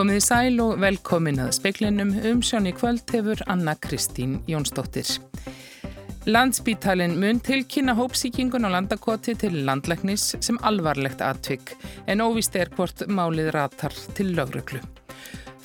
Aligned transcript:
Komið 0.00 0.16
í 0.16 0.20
sæl 0.24 0.54
og 0.64 0.78
velkomin 0.80 1.42
að 1.44 1.50
speiklinum 1.58 2.14
um 2.24 2.38
sjóni 2.40 2.70
kvöld 2.72 3.10
hefur 3.12 3.42
Anna 3.52 3.74
Kristín 3.76 4.38
Jónsdóttir. 4.48 5.10
Landsbítalinn 6.24 7.18
mun 7.20 7.42
tilkynna 7.44 7.92
hópsíkingun 7.98 8.64
á 8.64 8.72
landakoti 8.72 9.34
til 9.36 9.58
landlæknis 9.66 10.38
sem 10.40 10.56
alvarlegt 10.64 11.20
atvik 11.20 11.74
en 12.08 12.24
óvist 12.24 12.56
er 12.56 12.72
hvort 12.78 13.04
málið 13.12 13.50
ratar 13.58 13.92
til 14.16 14.32
lögröklu. 14.38 14.80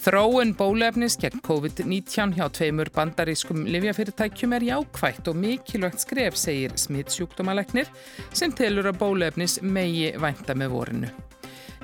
Þróun 0.04 0.52
bólefnis 0.60 1.16
gegn 1.22 1.40
COVID-19 1.46 2.36
hjá 2.36 2.50
tveimur 2.58 2.92
bandarískum 2.98 3.64
livjafyrirtækjum 3.72 4.58
er 4.58 4.68
jákvægt 4.68 5.30
og 5.32 5.40
mikilvægt 5.46 6.04
skref, 6.04 6.36
segir 6.36 6.76
smittsjúkdómaleknir 6.76 7.88
sem 8.34 8.52
telur 8.52 8.92
að 8.92 9.00
bólefnis 9.00 9.62
megi 9.64 10.12
vænta 10.20 10.60
með 10.60 10.76
vorinu. 10.76 11.14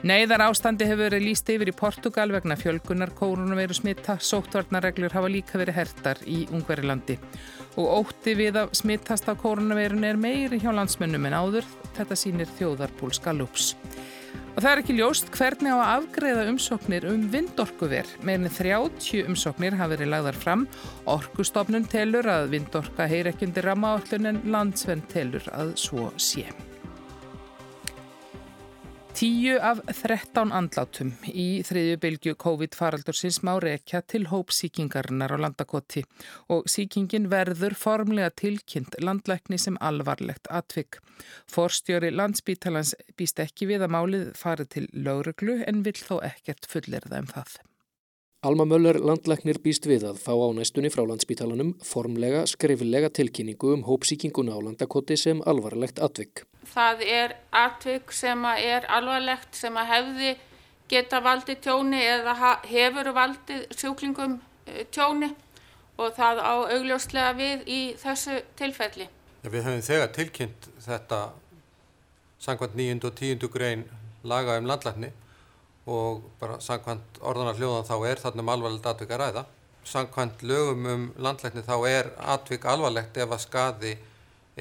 Neiðar 0.02 0.42
ástandi 0.48 0.88
hefur 0.90 1.12
verið 1.12 1.28
líst 1.28 1.50
yfir 1.54 1.70
í 1.70 1.74
Portugal 1.78 2.32
vegna 2.34 2.56
fjölgunar 2.58 3.12
koronaviru 3.14 3.76
smitta. 3.78 4.16
Sóttvarnarreglur 4.18 5.14
hafa 5.14 5.30
líka 5.30 5.60
verið 5.62 5.78
hertar 5.78 6.22
í 6.26 6.40
Ungverilandi. 6.50 7.20
Og 7.78 7.92
ótti 8.00 8.34
við 8.40 8.58
að 8.64 8.74
smittast 8.80 9.30
á 9.30 9.38
koronavirun 9.38 10.08
er 10.10 10.18
meiri 10.18 10.58
hjá 10.64 10.72
landsmönnum 10.74 11.30
en 11.30 11.38
áður. 11.38 11.70
Þetta 12.00 12.18
sínir 12.18 12.50
þjóðarpúl 12.58 13.12
Skalups. 13.14 13.76
Og 14.56 14.58
það 14.58 14.72
er 14.72 14.82
ekki 14.82 14.98
ljóst 14.98 15.30
hvernig 15.36 15.70
á 15.70 15.78
að 15.78 15.94
afgreða 16.00 16.48
umsóknir 16.50 17.08
um 17.12 17.30
vindorkuver. 17.30 18.10
Meirin 18.26 18.50
30 18.50 19.30
umsóknir 19.30 19.78
hafa 19.78 19.94
verið 19.94 20.14
lagðar 20.16 20.42
fram. 20.48 20.66
Orkustofnun 21.14 21.86
telur 21.94 22.26
að 22.26 22.50
vindorka 22.58 23.06
heyr 23.06 23.30
ekki 23.36 23.52
undir 23.52 23.70
rammaállun 23.70 24.34
en 24.34 24.44
landsvenn 24.50 25.06
telur 25.14 25.46
að 25.54 25.76
svo 25.86 26.10
sé. 26.18 26.50
Tíu 29.22 29.60
af 29.62 29.78
13 29.86 30.50
andlátum 30.50 31.12
í 31.30 31.44
þriðju 31.68 32.00
bylgu 32.02 32.32
COVID-faraldursins 32.42 33.38
má 33.46 33.52
rekja 33.62 34.02
til 34.02 34.24
hópsíkingarinnar 34.32 35.36
á 35.38 35.38
landakoti 35.46 36.02
og 36.50 36.66
síkingin 36.66 37.30
verður 37.30 37.78
formlega 37.78 38.34
tilkynnt 38.42 38.98
landlækni 38.98 39.62
sem 39.62 39.78
alvarlegt 39.78 40.50
atvik. 40.50 40.98
Forstjóri 41.46 42.10
landsbítalans 42.18 42.96
býst 43.14 43.46
ekki 43.46 43.70
við 43.70 43.86
að 43.86 43.94
málið 44.00 44.30
farið 44.42 44.74
til 44.74 44.88
lauruglu 44.98 45.62
en 45.70 45.86
vill 45.86 46.00
þó 46.02 46.18
ekkert 46.26 46.66
fullerða 46.74 47.22
um 47.22 47.30
það. 47.30 47.60
Alma 48.42 48.66
Möller 48.66 48.98
landlæknir 48.98 49.60
býst 49.62 49.84
við 49.86 50.02
að 50.10 50.16
fá 50.18 50.32
á 50.34 50.50
næstunni 50.58 50.90
frá 50.90 51.04
landsbítalanum 51.06 51.76
formlega 51.86 52.40
skrifilega 52.50 53.12
tilkynningu 53.14 53.76
um 53.76 53.84
hópsíkinguna 53.86 54.56
á 54.58 54.60
landakoti 54.66 55.14
sem 55.14 55.44
alvarlegt 55.46 56.02
atvik. 56.02 56.42
Það 56.74 57.04
er 57.06 57.36
atvik 57.54 58.10
sem 58.10 58.42
er 58.50 58.88
alvarlegt 58.90 59.54
sem 59.62 59.78
að 59.78 59.92
hefði 59.92 60.34
geta 60.90 61.22
valdið 61.22 61.62
tjóni 61.68 62.02
eða 62.02 62.56
hefur 62.66 63.12
valdið 63.14 63.78
sjúklingum 63.78 64.40
eh, 64.66 64.88
tjóni 64.90 65.30
og 66.02 66.18
það 66.18 66.42
á 66.42 66.54
augljóslega 66.74 67.38
við 67.38 67.70
í 67.70 67.82
þessu 68.02 68.42
tilfelli. 68.58 69.06
Ja, 69.46 69.54
við 69.54 69.70
höfum 69.70 69.86
þegar 69.86 70.14
tilkynnt 70.18 70.72
þetta 70.82 71.26
sangvært 72.42 72.74
9. 72.74 73.04
og 73.06 73.14
10. 73.22 73.52
grein 73.54 73.86
laga 74.26 74.58
um 74.58 74.66
landlækni 74.66 75.14
og 75.90 76.22
bara 76.40 76.60
sangkvæmt 76.62 77.22
orðanar 77.26 77.58
hljóðan 77.58 77.88
þá 77.88 77.96
er 78.12 78.22
þarna 78.22 78.46
um 78.46 78.54
alvarlegt 78.54 78.90
atvik 78.92 79.14
að 79.16 79.24
ræða. 79.24 79.46
Sangkvæmt 79.92 80.44
lögum 80.46 80.86
um 80.86 81.08
landlækni 81.18 81.64
þá 81.66 81.76
er 81.90 82.12
atvik 82.36 82.68
alvarlegt 82.70 83.18
ef 83.18 83.32
að 83.32 83.46
skadi 83.48 83.96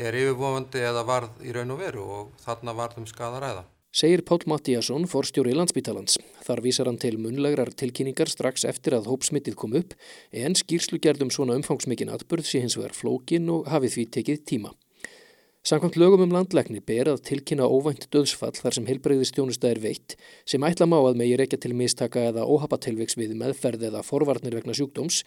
er 0.01 0.17
yfirvofandi 0.17 0.81
eða 0.87 1.05
varð 1.05 1.45
í 1.45 1.53
raun 1.53 1.75
og 1.75 1.83
veru 1.83 2.07
og 2.07 2.33
þarna 2.45 2.77
varðum 2.79 3.09
skada 3.11 3.43
ræða. 3.43 3.67
Segir 3.91 4.23
Pál 4.23 4.45
Mattíasson, 4.47 5.09
forstjóri 5.11 5.51
landsbítalans. 5.51 6.15
Þar 6.47 6.61
vísar 6.63 6.87
hann 6.87 6.99
til 7.03 7.17
munlegrar 7.19 7.73
tilkynningar 7.75 8.31
strax 8.31 8.63
eftir 8.71 8.95
að 8.95 9.09
hópsmittið 9.11 9.57
kom 9.59 9.75
upp 9.75 9.97
en 10.31 10.55
skýrslugjardum 10.55 11.33
svona 11.35 11.57
umfangsmikinn 11.59 12.13
atbyrð 12.15 12.47
sé 12.47 12.63
hins 12.63 12.79
vegar 12.79 12.95
flókin 12.95 13.51
og 13.51 13.67
hafið 13.67 13.97
því 13.97 14.05
tekið 14.15 14.47
tíma. 14.47 14.71
Samkvæmt 15.61 15.97
lögum 16.01 16.23
um 16.25 16.31
landlækni 16.33 16.81
ber 16.81 17.11
að 17.13 17.19
tilkynna 17.29 17.67
óvænt 17.69 18.07
döðsfall 18.15 18.55
þar 18.57 18.77
sem 18.79 18.87
heilbreyðistjónusta 18.89 19.69
er 19.69 19.81
veitt 19.83 20.15
sem 20.49 20.65
ætla 20.65 20.87
má 20.89 20.97
að 20.97 21.19
megi 21.21 21.35
reykja 21.37 21.59
til 21.61 21.75
mistaka 21.77 22.23
eða 22.31 22.47
óhapatilviks 22.49 23.19
við 23.21 23.35
meðferð 23.37 23.85
eða 23.91 24.01
forvarnir 24.01 24.57
vegna 24.57 24.73
sjúkdóms, 24.73 25.21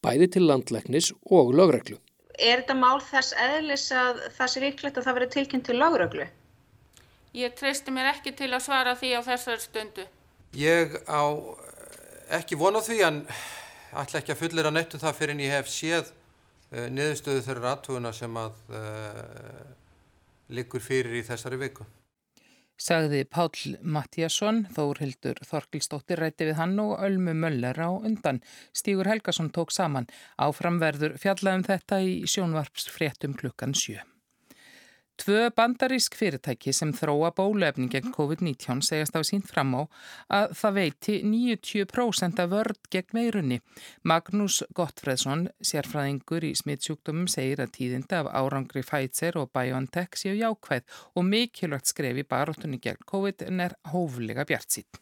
bæði 0.00 0.30
til 0.32 0.46
landlæknis 0.48 1.10
og 1.28 1.52
lögreglu. 1.52 1.98
Er 2.40 2.62
þetta 2.62 2.78
mál 2.80 2.96
þess 3.04 3.36
eðlis 3.36 3.86
að 3.92 4.24
það 4.38 4.52
sé 4.54 4.64
líklegt 4.64 4.96
að 4.96 5.06
það 5.10 5.18
veri 5.20 5.30
tilkynnt 5.36 5.68
til 5.68 5.78
lögreglu? 5.82 6.30
Ég 7.36 7.54
treysti 7.60 7.92
mér 7.92 8.14
ekki 8.14 8.32
til 8.40 8.54
að 8.54 8.64
svara 8.64 8.96
því 8.96 9.14
á 9.18 9.20
þessar 9.28 9.60
stundu. 9.60 10.08
Ég 10.56 10.96
á 11.04 11.28
ekki 12.40 12.56
vona 12.56 12.80
því 12.80 13.02
en 13.04 13.24
ætla 13.92 14.24
ekki 14.24 14.32
að 14.32 14.46
fullir 14.46 14.72
að 14.72 14.78
nettu 14.80 15.04
það 15.04 15.18
fyrir 15.20 15.36
en 15.36 15.44
ég 15.44 15.58
hef 15.58 15.68
séð 15.68 16.14
niðurstöðu 16.72 17.42
þeirra 17.46 17.74
aðtuguna 17.74 18.12
sem 18.16 18.38
að 18.40 18.56
uh, 18.70 19.74
liggur 20.54 20.82
fyrir 20.82 21.20
í 21.20 21.26
þessari 21.26 21.60
viku. 21.60 21.86
Sagði 22.74 23.22
Pál 23.30 23.76
Mattíasson, 23.86 24.64
Þórhildur 24.74 25.38
Þorkilstóttir 25.46 26.18
rætti 26.18 26.48
við 26.48 26.58
hann 26.58 26.74
og 26.82 26.96
Ölmu 27.06 27.36
Möller 27.38 27.78
á 27.78 27.90
undan. 27.94 28.42
Stígur 28.74 29.06
Helgason 29.06 29.52
tók 29.54 29.70
saman. 29.70 30.10
Áframverður 30.42 31.14
fjallaðum 31.22 31.62
þetta 31.68 32.00
í 32.02 32.16
sjónvarpsfréttum 32.26 33.38
klukkan 33.38 33.78
sjö. 33.78 34.02
Tvö 35.14 35.46
bandarísk 35.54 36.16
fyrirtæki 36.18 36.72
sem 36.74 36.90
þróa 36.96 37.28
bólefning 37.36 37.92
gegn 37.92 38.10
COVID-19 38.16 38.80
segast 38.82 39.14
á 39.14 39.22
sínt 39.22 39.46
fram 39.46 39.70
á 39.78 39.82
að 40.26 40.54
það 40.58 40.74
veiti 40.78 41.14
90% 41.22 42.42
af 42.42 42.50
vörd 42.50 42.80
gegn 42.90 43.14
veirunni. 43.14 43.60
Magnús 44.02 44.64
Gottfredsson, 44.74 45.46
sérfræðingur 45.62 46.48
í 46.48 46.50
smittsjúkdómum, 46.58 47.28
segir 47.30 47.62
að 47.62 47.76
tíðinda 47.78 48.24
af 48.24 48.32
árangri 48.42 48.82
Pfizer 48.82 49.38
og 49.38 49.52
BioNTech 49.54 50.18
séu 50.18 50.34
jákvæð 50.34 50.82
og 51.14 51.30
mikilvægt 51.30 51.94
skref 51.94 52.18
í 52.18 52.26
baróttunni 52.26 52.82
gegn 52.82 53.06
COVID 53.06 53.46
en 53.46 53.62
er 53.68 53.78
hóflega 53.94 54.42
bjart 54.50 54.74
sítt. 54.74 54.98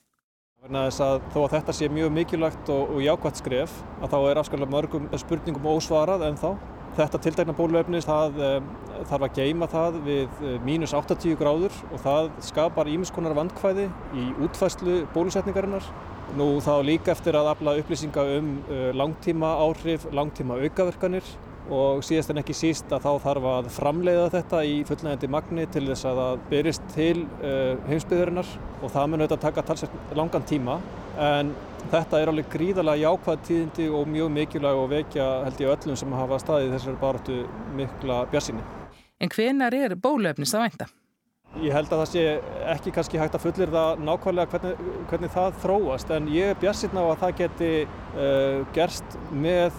Þó 0.63 1.41
að 1.41 1.55
þetta 1.57 1.73
sé 1.75 1.89
mjög 1.91 2.13
mikilvægt 2.15 2.69
og, 2.71 2.93
og 2.95 3.01
jákvægt 3.03 3.41
skref 3.41 3.81
að 4.05 4.13
þá 4.13 4.19
er 4.29 4.45
afskalega 4.45 4.77
mörgum 4.77 5.09
spurningum 5.25 5.73
ósvarað 5.73 6.29
en 6.29 6.37
þá. 6.39 6.53
Þetta 6.93 7.19
tildækna 7.25 7.53
bóluefnis 7.57 8.05
það 8.05 8.35
um, 8.45 8.65
þarf 9.09 9.25
að 9.25 9.39
geima 9.39 9.69
það 9.73 9.95
við 10.05 10.43
eh, 10.45 10.57
mínus 10.67 10.93
80 10.93 11.39
gráður 11.41 11.79
og 11.89 12.03
það 12.05 12.29
skapar 12.45 12.91
ímiskonar 12.93 13.33
vandkvæði 13.39 13.87
í 14.21 14.27
útfæslu 14.45 14.99
bólusetningarinnar. 15.15 15.87
Nú 16.37 16.51
þá 16.65 16.75
líka 16.85 17.15
eftir 17.15 17.37
að 17.37 17.49
afla 17.55 17.75
upplýsinga 17.81 18.27
um 18.37 18.53
uh, 18.67 18.91
langtíma 18.97 19.55
áhrif, 19.65 20.05
langtíma 20.13 20.61
aukaverkanir 20.61 21.25
og 21.71 22.03
síðast 22.05 22.33
en 22.33 22.41
ekki 22.43 22.55
síst 22.57 22.91
að 22.93 23.05
þá 23.07 23.27
þarf 23.27 23.49
að 23.53 23.69
framleiða 23.77 24.31
þetta 24.33 24.63
í 24.67 24.79
fullnægandi 24.89 25.31
magni 25.31 25.67
til 25.71 25.85
þess 25.87 26.09
að 26.11 26.21
það 26.23 26.41
byrjist 26.51 26.89
til 26.95 27.19
uh, 27.23 27.77
heimsbyðurinnar 27.91 28.55
og 28.83 28.95
það 28.95 29.11
mun 29.13 29.25
auðvitað 29.25 29.45
taka 29.45 29.67
talsett 29.69 30.17
langan 30.19 30.49
tíma 30.49 30.81
en 31.21 31.53
þetta 31.93 32.23
er 32.23 32.33
alveg 32.33 32.49
gríðarlega 32.53 33.05
jákvæð 33.05 33.45
tíðindi 33.49 33.91
og 33.93 34.09
mjög 34.11 34.33
mikilvæg 34.39 34.81
og 34.81 34.91
vekja 34.93 35.29
held 35.47 35.63
ég 35.63 35.77
öllum 35.77 36.01
sem 36.01 36.17
hafa 36.17 36.41
staðið 36.43 36.75
þessari 36.77 37.01
baratu 37.03 37.39
mikla 37.79 38.25
björnsýni. 38.33 38.67
En 39.23 39.31
hvenar 39.31 39.75
er 39.77 39.95
bólöfnis 39.95 40.55
að 40.57 40.67
vænta? 40.67 40.91
Ég 41.61 41.75
held 41.77 41.91
að 41.93 42.01
það 42.01 42.11
sé 42.15 42.23
ekki 42.73 42.93
kannski 42.97 43.19
hægt 43.21 43.35
að 43.37 43.43
fullir 43.45 43.73
það 43.75 44.05
nákvæmlega 44.07 44.55
hvernig, 44.55 44.93
hvernig 45.11 45.33
það 45.35 45.59
þróast 45.63 46.13
en 46.17 46.31
ég 46.33 46.55
er 46.55 46.61
björnsýn 46.63 46.97
á 46.97 47.05
að 47.05 47.19
það 47.21 47.35
geti 47.43 47.73
uh, 47.85 48.63
gerst 48.73 49.19
með 49.31 49.77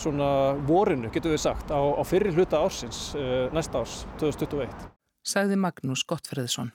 svona 0.00 0.30
vorinu, 0.68 1.10
getur 1.14 1.34
við 1.34 1.44
sagt, 1.44 1.72
á, 1.72 1.80
á 1.80 2.02
fyrir 2.06 2.36
hluta 2.36 2.60
ársins, 2.64 3.10
uh, 3.18 3.48
næsta 3.54 3.84
árs, 3.84 4.02
2021. 4.20 4.90
Sagði 5.26 5.58
Magnús 5.60 6.04
Gottfriðsson. 6.08 6.72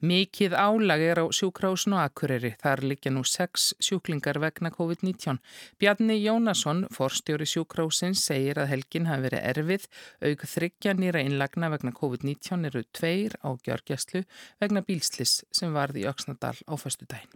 Mikið 0.00 0.54
álag 0.56 1.02
er 1.04 1.20
á 1.22 1.26
sjúkrásinu 1.34 1.98
Akureyri. 2.00 2.54
Þar 2.60 2.82
liggja 2.88 3.12
nú 3.12 3.22
sex 3.28 3.70
sjúklingar 3.82 4.40
vegna 4.42 4.70
COVID-19. 4.74 5.40
Bjarni 5.80 6.16
Jónasson, 6.20 6.86
forstjóri 6.94 7.46
sjúkrásins, 7.48 8.22
segir 8.24 8.60
að 8.60 8.72
helgin 8.74 9.10
hafi 9.10 9.28
verið 9.28 9.44
erfið. 9.52 9.86
Auk 10.30 10.46
þryggja 10.54 10.96
nýra 10.98 11.24
innlagna 11.24 11.70
vegna 11.72 11.92
COVID-19 11.96 12.70
eru 12.70 12.84
tveir 12.96 13.36
á 13.44 13.54
gjörgjastlu 13.54 14.24
vegna 14.62 14.84
bílslis 14.86 15.42
sem 15.52 15.76
varði 15.76 16.06
í 16.06 16.08
Öksnadal 16.10 16.56
á 16.64 16.74
fastu 16.80 17.08
dæn. 17.10 17.28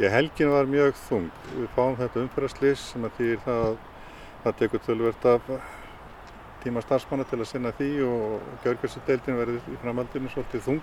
Ég 0.00 0.12
helgin 0.12 0.52
var 0.52 0.66
mjög 0.68 0.96
þung. 1.06 1.30
Við 1.56 1.68
fáum 1.76 1.94
þetta 2.00 2.24
umfyraslis 2.24 2.90
sem 2.92 3.04
að 3.06 3.14
því 3.20 3.36
það 3.44 3.78
það 4.46 4.58
tekur 4.60 4.82
tölvert 4.86 5.24
af 5.26 5.48
tíma 6.62 6.82
starfsmanna 6.84 7.24
til 7.26 7.40
að 7.40 7.48
sinna 7.50 7.72
því 7.74 7.88
og 8.06 8.44
gjörgjörsudeildin 8.62 9.38
verður 9.40 9.72
í 9.72 9.78
framhaldinu 9.82 10.30
svolítið 10.30 10.62
þung 10.68 10.80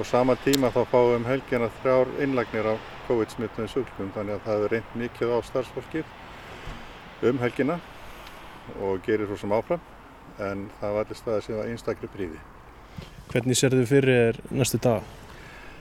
og 0.00 0.06
sama 0.08 0.36
tíma 0.44 0.70
þá 0.72 0.80
fáum 0.88 1.18
um 1.18 1.28
helgina 1.28 1.68
þrjár 1.80 2.12
innlagnir 2.24 2.70
á 2.72 2.74
COVID-smittum 3.08 3.68
í 3.68 3.72
sjúklum 3.72 4.12
þannig 4.16 4.38
að 4.38 4.44
það 4.46 4.56
hefur 4.56 4.74
reynd 4.74 4.96
mikið 5.02 5.34
á 5.36 5.38
starfsfólkið 5.50 7.28
um 7.28 7.40
helgina 7.44 7.78
og 8.80 9.00
gerir 9.04 9.28
svo 9.28 9.40
sem 9.40 9.56
áfram 9.56 9.84
en 10.40 10.68
það 10.80 10.96
var 10.96 11.04
allir 11.04 11.20
staðið 11.20 11.46
sem 11.46 11.58
var 11.60 11.72
einstakri 11.72 12.12
príði. 12.12 12.44
Hvernig 13.30 13.58
sér 13.58 13.76
þið 13.76 13.88
fyrir 13.90 14.38
næstu 14.50 14.80
dag? 14.80 15.04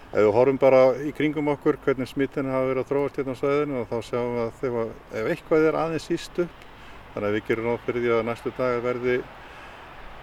Ef 0.09 0.25
við 0.25 0.33
horfum 0.35 0.57
bara 0.59 0.81
í 1.05 1.13
kringum 1.15 1.51
okkur 1.53 1.77
hvernig 1.85 2.09
smittin 2.09 2.49
hafa 2.49 2.73
verið 2.73 2.83
að 2.83 2.89
þróast 2.91 3.19
hérna 3.19 3.35
á 3.37 3.39
sveðinu 3.39 3.85
þá 3.87 3.99
sjáum 4.09 4.33
við 4.63 4.81
að 4.81 5.21
ef 5.21 5.29
eitthvað 5.35 5.69
er 5.69 5.79
aðeins 5.83 6.09
síst 6.09 6.41
upp 6.43 6.65
þannig 7.13 7.29
að 7.29 7.37
við 7.37 7.47
gerum 7.49 7.69
ráð 7.69 7.85
fyrir 7.85 8.05
því 8.05 8.11
að 8.15 8.25
næstu 8.29 8.53
dag 8.57 8.81
verði, 8.85 9.15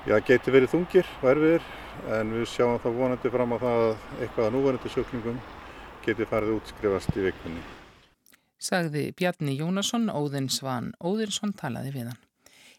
já, 0.07 0.17
geti 0.31 0.55
verið 0.55 0.73
þungir 0.75 1.11
og 1.23 1.31
erfiðir 1.33 1.71
en 2.19 2.35
við 2.37 2.47
sjáum 2.53 2.79
þá 2.83 2.89
vonandi 3.01 3.33
fram 3.33 3.57
á 3.57 3.59
það 3.65 3.83
að 3.87 4.21
eitthvað 4.21 4.47
að 4.47 4.55
núverandi 4.57 4.93
sjúklingum 4.95 5.41
geti 6.07 6.29
farið 6.31 6.55
útskrifast 6.61 7.19
í 7.19 7.27
vikunni. 7.27 7.65
Sagði 8.63 9.11
Bjarni 9.17 9.57
Jónasson, 9.59 10.09
Óðinn 10.09 10.49
Svan 10.53 10.95
Óðinsson 11.05 11.53
talaði 11.59 11.93
við 11.99 12.09
hann. 12.13 12.26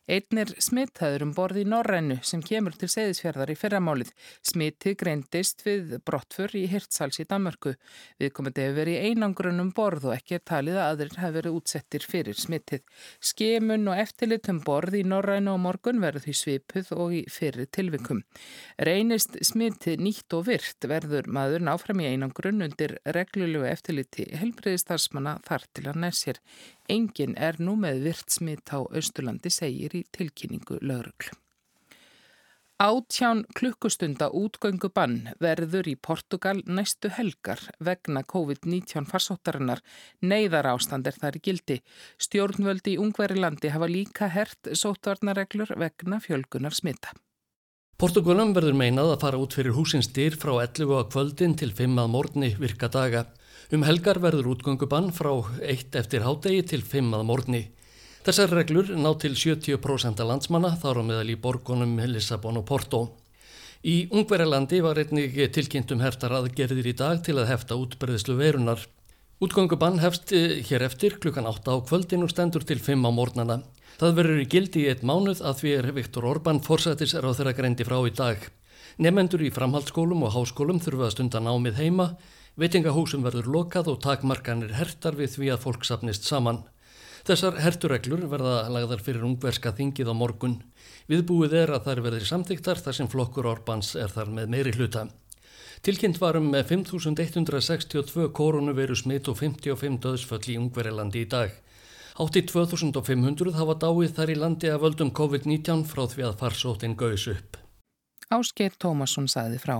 Einn 0.07 0.39
er 0.39 0.51
smittaður 0.63 1.25
um 1.25 1.31
borði 1.35 1.65
í 1.65 1.67
Norrænu 1.67 2.15
sem 2.23 2.39
kemur 2.39 2.75
til 2.79 2.87
segðisfjörðar 2.87 3.49
í 3.51 3.55
fyrramálið. 3.59 4.11
Smittið 4.39 4.93
greindist 5.01 5.65
við 5.65 5.97
brottfur 6.07 6.53
í 6.55 6.61
Hirtshals 6.71 7.19
í 7.19 7.25
Danmörku. 7.27 7.73
Við 8.15 8.31
komum 8.37 8.55
hefur 8.55 8.77
verið 8.77 8.95
í 8.95 9.09
einangrunum 9.11 9.73
borð 9.75 10.07
og 10.07 10.15
ekki 10.15 10.37
er 10.37 10.45
talið 10.47 10.79
að 10.79 10.87
aðrir 10.93 11.19
hafi 11.19 11.35
verið 11.35 11.57
útsettir 11.57 12.07
fyrir 12.07 12.39
smittið. 12.39 12.85
Skemun 13.19 13.91
og 13.91 13.99
eftirlitum 14.05 14.61
borð 14.63 14.95
í 14.95 15.03
Norrænu 15.11 15.51
og 15.57 15.59
morgun 15.65 15.99
verður 15.99 16.23
því 16.23 16.37
svipuð 16.39 16.93
og 16.95 17.17
í 17.17 17.21
fyrir 17.27 17.67
tilvikum. 17.75 18.23
Reynist 18.79 19.35
smittið 19.43 19.99
nýtt 20.07 20.37
og 20.39 20.47
virt 20.47 20.87
verður 20.87 21.27
maður 21.27 21.67
náfram 21.67 22.05
í 22.05 22.07
einangrun 22.13 22.63
undir 22.63 22.95
reglulegu 23.11 23.67
eftirliti 23.67 24.29
helbriðistarsmanna 24.39 25.41
þar 25.43 25.67
til 25.75 25.85
að 25.91 26.01
næsir. 26.05 26.41
Engin 26.89 27.35
er 27.35 27.59
nú 27.59 27.75
með 27.79 28.05
virt 28.05 28.31
smitt 28.31 28.71
á 28.71 28.79
Östurlandi, 28.87 29.51
segir 29.51 29.95
í 29.97 30.05
tilkynningu 30.15 30.79
laurugl. 30.81 31.33
Átján 32.77 33.39
klukkustunda 33.57 34.27
útgöngu 34.29 34.91
bann 34.93 35.31
verður 35.41 35.87
í 35.89 35.95
Portugal 35.97 36.59
næstu 36.69 37.09
helgar 37.09 37.63
vegna 37.81 38.21
COVID-19 38.21 39.07
farsóttarinnar. 39.09 39.81
Neiðar 40.21 40.69
ástand 40.75 41.09
er 41.09 41.17
þar 41.17 41.39
í 41.39 41.41
gildi. 41.47 41.79
Stjórnvöldi 42.21 42.93
í 42.93 42.99
Ungverilandi 43.01 43.71
hafa 43.73 43.89
líka 43.89 44.29
hert 44.29 44.69
sótvarnareglur 44.69 45.73
vegna 45.73 46.21
fjölgunar 46.21 46.77
smita. 46.77 47.17
Portugalum 47.97 48.53
verður 48.53 48.77
meinað 48.77 49.15
að 49.15 49.23
fara 49.25 49.41
út 49.41 49.57
fyrir 49.57 49.73
húsins 49.73 50.11
dyr 50.13 50.37
frá 50.37 50.53
11 50.61 51.01
á 51.01 51.09
kvöldin 51.09 51.57
til 51.57 51.73
5 51.73 51.97
að 51.97 52.11
morgni 52.13 52.53
virka 52.61 52.91
daga. 52.93 53.25
Um 53.67 53.81
helgar 53.83 54.15
verður 54.23 54.53
útgöngubann 54.53 55.09
frá 55.11 55.33
1 55.59 55.95
eftir 55.99 56.23
hádegi 56.23 56.61
til 56.71 56.83
5 56.87 57.09
að 57.17 57.23
morgni. 57.27 57.59
Þessar 58.23 58.53
reglur 58.55 58.93
ná 58.95 59.09
til 59.19 59.33
70% 59.35 60.21
af 60.23 60.29
landsmanna 60.29 60.69
þar 60.79 60.99
á 60.99 61.03
meðal 61.03 61.33
í 61.33 61.35
borgunum 61.35 61.97
Lissabon 62.07 62.61
og 62.61 62.63
Porto. 62.69 63.01
Í 63.83 64.07
Ungverjalandi 64.07 64.79
var 64.85 65.01
einnig 65.01 65.35
tilkynntum 65.51 65.99
hertar 65.99 66.37
aðgerðir 66.37 66.87
í 66.87 66.95
dag 66.95 67.19
til 67.27 67.35
að 67.41 67.49
hefta 67.51 67.75
útbreyðslu 67.75 68.37
verunar. 68.39 68.85
Útgöngubann 69.43 69.99
hefst 69.99 70.31
eh, 70.31 70.63
hér 70.63 70.87
eftir 70.87 71.19
klukkan 71.19 71.51
8 71.51 71.67
á 71.67 71.75
kvöldin 71.83 72.23
og 72.23 72.31
stendur 72.31 72.63
til 72.63 72.79
5 72.79 73.03
á 73.03 73.11
morgnana. 73.11 73.59
Það 73.99 74.17
verður 74.21 74.45
í 74.45 74.47
gildi 74.47 74.85
í 74.85 74.87
eitt 74.93 75.03
mánuð 75.03 75.43
að 75.43 75.59
því 75.59 75.75
er 75.81 75.91
Viktor 75.99 76.31
Orbán 76.31 76.63
forsættis 76.63 77.19
er 77.19 77.27
á 77.27 77.35
þeirra 77.35 77.57
greindi 77.59 77.83
frá 77.83 77.99
í 77.99 78.15
dag. 78.15 78.39
Nefendur 78.95 79.43
í 79.43 79.51
framhaldsskólum 79.51 80.23
og 80.23 80.37
háskólum 80.39 80.79
þurfa 80.79 81.11
að 81.11 81.15
stunda 81.17 81.43
námið 81.43 81.83
heima 81.83 82.09
Veitingahúsum 82.57 83.21
verður 83.21 83.51
lokað 83.53 83.91
og 83.91 83.99
takmarkanir 84.01 84.71
hertar 84.73 85.13
við 85.13 85.35
því 85.35 85.49
að 85.53 85.61
fólk 85.61 85.83
sapnist 85.85 86.25
saman. 86.25 86.63
Þessar 87.27 87.59
hertureglur 87.61 88.23
verða 88.31 88.63
lagðar 88.73 89.03
fyrir 89.05 89.25
ungverska 89.27 89.75
þingið 89.77 90.09
á 90.09 90.15
morgun. 90.17 90.55
Viðbúið 91.11 91.53
er 91.59 91.73
að 91.75 91.89
þær 91.89 92.01
verður 92.07 92.25
samþygtar 92.31 92.81
þar 92.81 92.97
sem 92.97 93.09
flokkur 93.11 93.49
Orbáns 93.51 93.91
er 93.99 94.09
þar 94.09 94.31
með 94.33 94.53
meiri 94.55 94.73
hluta. 94.73 95.03
Tilkynnt 95.85 96.17
varum 96.17 96.47
með 96.49 96.71
5.162 96.71 98.31
koronaviru 98.33 98.97
smitt 98.97 99.29
og 99.29 99.37
55 99.37 99.99
döðsföll 100.07 100.47
í 100.49 100.57
Ungverilandi 100.57 101.21
í 101.27 101.29
dag. 101.29 101.53
Hátti 102.17 102.41
2500 102.49 103.53
hafa 103.59 103.75
dáið 103.83 104.15
þar 104.17 104.33
í 104.33 104.39
landi 104.41 104.71
að 104.73 104.87
völdum 104.87 105.13
COVID-19 105.13 105.85
frá 105.85 106.07
því 106.09 106.25
að 106.31 106.39
farsóttin 106.41 106.97
gauðs 106.97 107.27
upp. 107.35 107.61
Ásker 108.33 108.73
Tómasson 108.81 109.29
sagði 109.29 109.61
frá. 109.61 109.77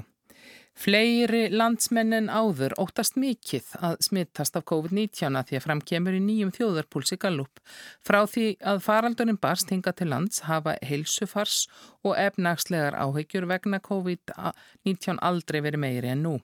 Fleiri 0.78 1.48
landsmenn 1.50 2.14
en 2.14 2.28
áður 2.30 2.76
óttast 2.78 3.16
mikið 3.18 3.72
að 3.82 3.96
smittast 4.06 4.60
af 4.60 4.66
COVID-19 4.70 5.40
að 5.40 5.50
því 5.50 5.58
að 5.58 5.64
framkemur 5.64 6.18
í 6.20 6.20
nýjum 6.22 6.52
þjóðarpúlsi 6.54 7.18
Gallup. 7.18 7.64
Frá 8.06 8.20
því 8.30 8.46
að 8.62 8.84
faraldurinn 8.86 9.42
barst 9.42 9.74
hinga 9.74 9.96
til 9.98 10.12
lands 10.12 10.44
hafa 10.46 10.76
heilsufars 10.86 11.64
og 12.06 12.14
efnagslegar 12.22 12.94
áhegjur 12.94 13.50
vegna 13.50 13.82
COVID-19 13.90 15.18
aldrei 15.18 15.64
verið 15.66 15.82
meiri 15.88 16.14
en 16.14 16.26
nú. 16.28 16.38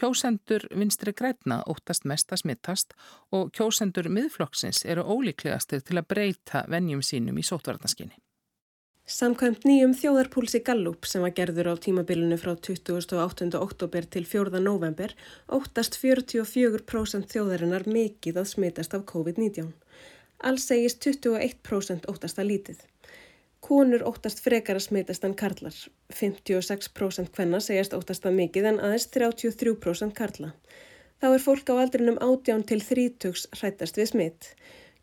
Kjósendur 0.00 0.64
vinstri 0.72 1.12
grætna 1.12 1.60
óttast 1.68 2.08
mest 2.08 2.32
að 2.32 2.46
smittast 2.46 2.96
og 3.36 3.52
kjósendur 3.52 4.08
miðflokksins 4.08 4.86
eru 4.88 5.04
ólíklegastir 5.04 5.84
til 5.84 6.00
að 6.00 6.08
breyta 6.08 6.64
vennjum 6.72 7.04
sínum 7.04 7.36
í 7.36 7.44
sótvarnaskinni. 7.44 8.16
Samkvæmt 9.04 9.66
nýjum 9.68 9.90
þjóðarpúlsi 9.92 10.62
Gallup 10.64 11.04
sem 11.04 11.20
var 11.20 11.34
gerður 11.36 11.68
á 11.68 11.74
tímabilinu 11.76 12.38
frá 12.40 12.54
28. 12.56 13.50
oktober 13.60 14.06
til 14.08 14.24
4. 14.24 14.62
november 14.64 15.12
óttast 15.52 15.98
44% 16.00 17.28
þjóðarinnar 17.34 17.84
mikið 17.84 18.38
að 18.40 18.48
smitast 18.54 18.96
af 18.96 19.04
COVID-19. 19.10 19.74
Alls 20.48 20.64
segist 20.70 21.04
21% 21.04 22.08
óttast 22.08 22.40
að 22.40 22.48
lítið. 22.48 22.80
Konur 23.60 24.06
óttast 24.08 24.40
frekar 24.40 24.80
að 24.80 24.86
smitast 24.86 25.28
en 25.28 25.36
karlar. 25.36 25.76
56% 26.08 27.36
hvenna 27.36 27.60
segist 27.60 27.92
óttast 27.92 28.24
að 28.24 28.38
mikið 28.40 28.70
en 28.72 28.80
aðeins 28.88 29.10
33% 29.12 30.16
karla. 30.16 30.54
Þá 31.20 31.28
er 31.34 31.44
fólk 31.44 31.68
á 31.68 31.76
aldrinum 31.76 32.16
18 32.24 32.64
til 32.72 32.80
30 32.80 33.52
hrættast 33.60 34.00
við 34.00 34.10
smitt. 34.14 34.54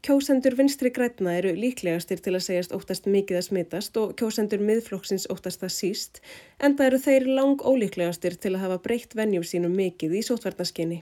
Kjósendur 0.01 0.55
vinstri 0.57 0.89
grætna 0.89 1.35
eru 1.37 1.51
líklegastir 1.53 2.21
til 2.25 2.31
að 2.33 2.41
segjast 2.47 2.71
óttast 2.73 3.05
mikið 3.05 3.37
að 3.37 3.43
smitast 3.45 3.97
og 4.01 4.15
kjósendur 4.17 4.63
miðflokksins 4.65 5.27
óttast 5.29 5.61
það 5.61 5.73
síst 5.75 6.21
en 6.57 6.73
það 6.79 6.87
eru 6.87 6.99
þeir 7.03 7.27
lang 7.37 7.61
ólíklegastir 7.61 8.37
til 8.41 8.55
að 8.55 8.63
hafa 8.63 8.79
breytt 8.87 9.13
vennjum 9.19 9.45
sínum 9.45 9.75
mikið 9.77 10.15
í 10.17 10.23
sótvarnaskinni. 10.25 10.97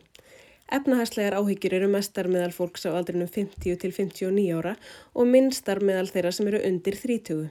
Efnahæslegar 0.80 1.38
áhyggjur 1.40 1.78
eru 1.80 1.88
mestar 1.96 2.28
meðal 2.28 2.51
fólks 2.57 2.84
á 2.84 2.92
aldrinum 2.92 3.31
50 3.31 3.80
til 3.80 3.96
59 3.96 4.51
ára 4.60 4.75
og 5.16 5.31
minnstar 5.31 5.80
meðal 5.80 6.12
þeirra 6.12 6.36
sem 6.36 6.51
eru 6.51 6.60
undir 6.68 7.00
30. 7.00 7.48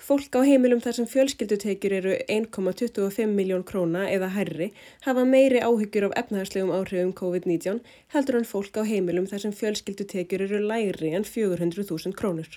Fólk 0.00 0.32
á 0.32 0.40
heimilum 0.40 0.80
þar 0.80 0.96
sem 0.96 1.06
fjölskyldutekjur 1.12 1.92
eru 1.98 2.12
1,25 2.32 3.34
miljón 3.36 3.64
króna 3.68 4.06
eða 4.08 4.30
herri 4.32 4.70
hafa 5.04 5.26
meiri 5.28 5.60
áhyggjur 5.60 6.06
af 6.08 6.14
efnahagslegum 6.22 6.72
áhrifum 6.72 7.10
COVID-19 7.18 7.82
heldur 8.14 8.38
en 8.38 8.48
fólk 8.48 8.80
á 8.80 8.82
heimilum 8.88 9.28
þar 9.28 9.44
sem 9.44 9.52
fjölskyldutekjur 9.60 10.46
eru 10.46 10.62
læri 10.64 11.12
en 11.18 11.28
400.000 11.28 12.16
krónur. 12.16 12.48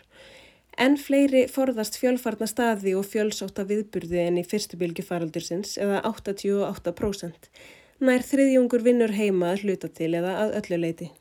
En 0.79 0.96
fleiri 0.98 1.44
forðast 1.51 2.00
fjölfarna 2.00 2.48
staði 2.48 2.96
og 2.98 3.06
fjölsóta 3.12 3.67
viðburði 3.67 4.24
en 4.24 4.39
í 4.39 4.48
fyrstu 4.48 4.79
bylgi 4.79 5.03
faraldursins 5.06 5.75
eða 5.84 6.00
88%. 6.10 7.51
Nær 8.00 8.24
þriðjungur 8.24 8.88
vinnur 8.88 9.13
heima 9.13 9.51
að 9.51 9.67
hluta 9.67 9.91
til 9.91 10.13
eða 10.15 10.39
að 10.48 10.58
öllu 10.63 10.79
leiti. 10.88 11.12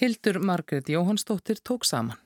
Hildur 0.00 0.40
Margret 0.40 0.88
Jóhannsdóttir 0.88 1.60
tók 1.60 1.84
saman. 1.84 2.16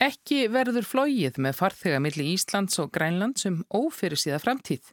Ekki 0.00 0.46
verður 0.48 0.86
flóið 0.88 1.36
með 1.44 1.58
farþega 1.58 1.98
millir 2.00 2.30
Íslands 2.32 2.78
og 2.80 2.88
Grænlands 2.94 3.44
um 3.50 3.58
ófyrir 3.68 4.16
síða 4.16 4.38
framtíð. 4.40 4.86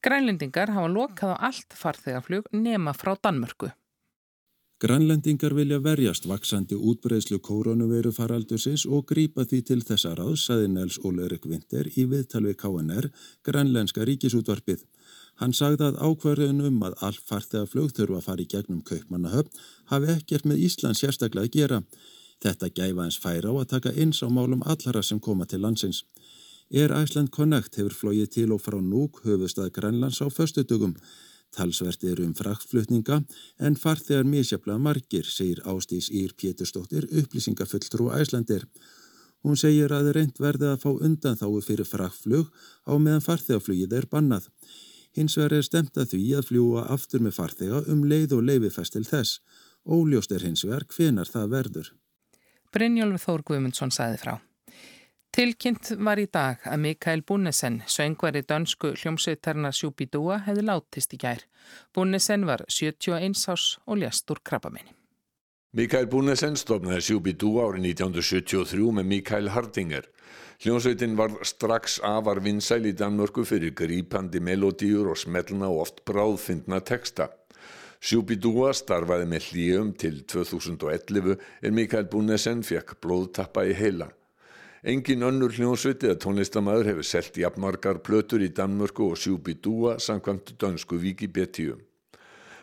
Grænlendingar 0.00 0.72
hafa 0.72 0.88
lokað 0.88 1.34
á 1.36 1.52
allt 1.52 1.76
farþegaflug 1.76 2.48
nema 2.56 2.94
frá 2.96 3.12
Danmörku. 3.20 3.68
Grænlendingar 4.80 5.52
vilja 5.54 5.82
verjast 5.84 6.24
vaksandi 6.26 6.78
útbreyslu 6.80 7.38
koronaviru 7.44 8.10
faraldursins 8.12 8.86
og 8.88 9.04
grýpa 9.12 9.44
því 9.44 9.60
til 9.68 9.84
þessa 9.84 10.16
ráð, 10.16 10.34
saði 10.40 10.72
Nels 10.72 10.98
Ólerik 11.04 11.44
Vinter 11.44 11.92
í 11.92 12.08
viðtalvi 12.08 12.56
KNR, 12.56 13.10
grænlenska 13.44 14.08
ríkisútvarpið. 14.08 14.82
Hann 15.44 15.52
sagði 15.52 15.90
að 15.90 16.00
ákvarðun 16.08 16.64
um 16.70 16.82
að 16.88 16.98
all 17.04 17.20
farþegaflug 17.28 17.92
þurfa 17.92 18.20
að 18.22 18.26
fara 18.30 18.44
í 18.44 18.50
gegnum 18.56 18.82
kaupmannahöfn 18.88 19.64
hafi 19.92 20.12
ekkert 20.16 20.48
með 20.48 20.66
Íslands 20.70 21.04
sérstaklega 21.04 21.52
að 21.52 21.56
gera. 21.60 21.82
Þetta 22.44 22.68
gæfa 22.76 23.04
eins 23.06 23.16
færa 23.20 23.48
á 23.48 23.54
að 23.56 23.70
taka 23.72 23.92
eins 23.96 24.20
á 24.20 24.28
málum 24.28 24.64
allara 24.68 25.02
sem 25.02 25.20
koma 25.20 25.46
til 25.48 25.62
landsins. 25.64 26.04
Air 26.72 26.92
Iceland 26.92 27.30
Connect 27.32 27.78
hefur 27.78 27.94
flóið 28.00 28.28
til 28.36 28.50
og 28.52 28.60
frá 28.60 28.76
núk 28.80 29.22
höfustað 29.24 29.72
Grænlands 29.76 30.20
á 30.20 30.28
föstutugum. 30.28 30.92
Talsvert 31.54 32.04
eru 32.04 32.24
um 32.26 32.34
fraktflutninga 32.34 33.22
en 33.58 33.76
farþegar 33.78 34.26
misjaflega 34.28 34.78
margir, 34.78 35.24
segir 35.24 35.62
Ástís 35.64 36.10
Ír 36.10 36.34
Péturstóttir, 36.34 37.06
upplýsingafulltrú 37.20 38.10
Æslandir. 38.12 38.66
Hún 39.44 39.56
segir 39.56 39.92
að 39.92 40.12
reynd 40.16 40.40
verði 40.40 40.72
að 40.72 40.82
fá 40.84 40.90
undan 40.92 41.38
þáu 41.40 41.60
fyrir 41.62 41.88
fraktflug 41.88 42.50
á 42.84 42.92
meðan 42.98 43.24
farþegaflugið 43.24 43.96
er 44.00 44.08
bannað. 44.10 44.50
Hins 45.14 45.36
vegar 45.38 45.60
er 45.60 45.64
stemt 45.68 45.96
að 45.96 46.16
því 46.16 46.24
að 46.38 46.48
fljúa 46.50 46.88
aftur 46.90 47.22
með 47.22 47.38
farþega 47.38 47.84
um 47.92 48.02
leið 48.08 48.34
og 48.36 48.48
leififestil 48.48 49.04
þess. 49.06 49.38
Óljóst 49.86 50.32
er 50.32 50.42
hins 50.48 50.64
vegar 50.66 50.88
hvenar 50.90 51.30
það 51.30 51.52
verður. 51.54 51.92
Brynjólfur 52.74 53.22
Þór 53.22 53.42
Guðmundsson 53.46 53.92
saði 53.94 54.18
frá. 54.18 54.34
Tilkynnt 55.34 55.92
var 56.06 56.18
í 56.18 56.26
dag 56.30 56.62
að 56.66 56.80
Mikael 56.82 57.22
Bunnesen, 57.26 57.80
söngvari 57.90 58.44
dönsku 58.46 58.92
hljómsveitarnar 58.94 59.74
Sjúbidúa, 59.74 60.40
hefði 60.46 60.64
látist 60.66 61.14
í 61.14 61.18
gær. 61.22 61.42
Bunnesen 61.94 62.46
var 62.46 62.62
71 62.70 63.34
ás 63.50 63.64
og 63.86 63.98
ljast 64.02 64.30
úr 64.30 64.42
krabbamenni. 64.42 64.94
Mikael 65.74 66.06
Bunnesen 66.10 66.54
stofnaði 66.58 67.02
Sjúbidúa 67.02 67.68
árið 67.68 67.88
1973 67.94 68.90
með 68.98 69.08
Mikael 69.10 69.50
Hardinger. 69.54 70.10
Hljómsveitin 70.62 71.16
var 71.18 71.34
strax 71.42 71.98
afar 72.02 72.42
vinsæl 72.42 72.86
í 72.86 72.94
Danmörku 72.94 73.42
fyrir 73.46 73.74
grípandi 73.74 74.42
melodíur 74.42 75.10
og 75.10 75.18
smellna 75.18 75.70
og 75.70 75.86
oft 75.86 76.04
bráðfindna 76.06 76.78
texta. 76.86 77.30
Sjúbidúa 78.00 78.72
starfaði 78.74 79.28
með 79.30 79.48
hlýjum 79.50 79.94
til 80.00 80.20
2011 80.30 81.38
en 81.62 81.74
Mikael 81.74 82.08
Bunnesen 82.10 82.62
fekk 82.66 82.98
blóðtappa 83.04 83.66
í 83.68 83.74
heila. 83.78 84.10
Engin 84.84 85.24
önnur 85.24 85.54
hljónsviti 85.56 86.10
að 86.12 86.18
tónlistamæður 86.26 86.90
hefur 86.90 87.06
selgt 87.08 87.38
jafnmargar 87.40 88.02
plötur 88.04 88.42
í 88.44 88.50
Danmörku 88.52 89.06
og 89.14 89.16
Sjúbidúa 89.16 89.96
samkvæmt 89.96 90.58
dönsku 90.60 90.98
Wikipedia. 91.00 91.78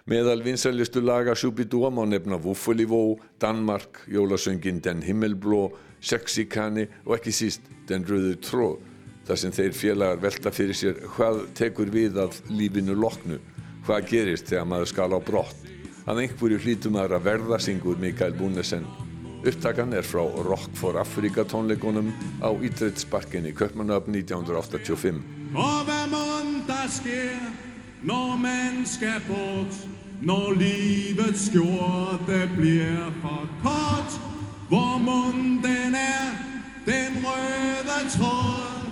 Meðal 0.06 0.44
vinsælistu 0.46 1.02
laga 1.02 1.34
Sjúbidúa 1.34 1.90
má 1.90 2.06
nefna 2.06 2.38
Wuffulivó, 2.38 3.18
Danmark, 3.42 4.04
jólasöngin 4.08 4.82
Den 4.82 5.02
Himmelbló, 5.02 5.72
Sexikani 6.02 6.88
og 7.06 7.18
ekki 7.18 7.34
síst 7.34 7.66
Den 7.90 8.06
Röðu 8.06 8.38
Tróð. 8.42 8.80
Þar 9.26 9.38
sem 9.38 9.54
þeir 9.54 9.74
félagar 9.78 10.22
velta 10.22 10.54
fyrir 10.54 10.78
sér 10.78 11.02
hvað 11.16 11.44
tekur 11.58 11.90
við 11.94 12.18
af 12.22 12.38
lífinu 12.50 12.96
loknu, 12.98 13.38
hvað 13.86 14.10
gerist 14.10 14.50
þegar 14.52 14.68
maður 14.70 14.92
skal 14.94 15.16
á 15.16 15.20
brott. 15.20 15.70
Að 16.10 16.26
einhverju 16.26 16.60
hlítum 16.64 16.98
aðra 16.98 17.22
verða 17.22 17.62
syngur 17.62 18.00
Mikael 18.02 18.34
Búnesen 18.34 18.88
Upptakan 19.42 19.94
er 19.98 20.06
frá 20.06 20.22
Rock 20.46 20.70
for 20.78 20.98
Africa 21.02 21.42
tónleikunum 21.42 22.12
á 22.46 22.54
Ídreitsparkin 22.54 23.48
í 23.50 23.54
Köpmanöfn 23.58 24.14
1985. 24.14 25.18
Og 25.58 25.80
hvað 25.88 26.12
mun 26.14 26.52
það 26.68 26.92
sker 26.94 27.40
når 28.06 28.38
man 28.44 28.86
skal 28.86 29.18
bort 29.26 29.82
Når 30.22 30.54
livets 30.62 31.48
skjorte 31.50 32.44
bliver 32.54 33.10
for 33.24 33.50
kort 33.66 34.20
Hvor 34.70 34.98
mun 35.02 35.58
den 35.66 35.98
er, 35.98 36.38
den 36.86 37.18
røde 37.26 38.00
tråd 38.14 38.90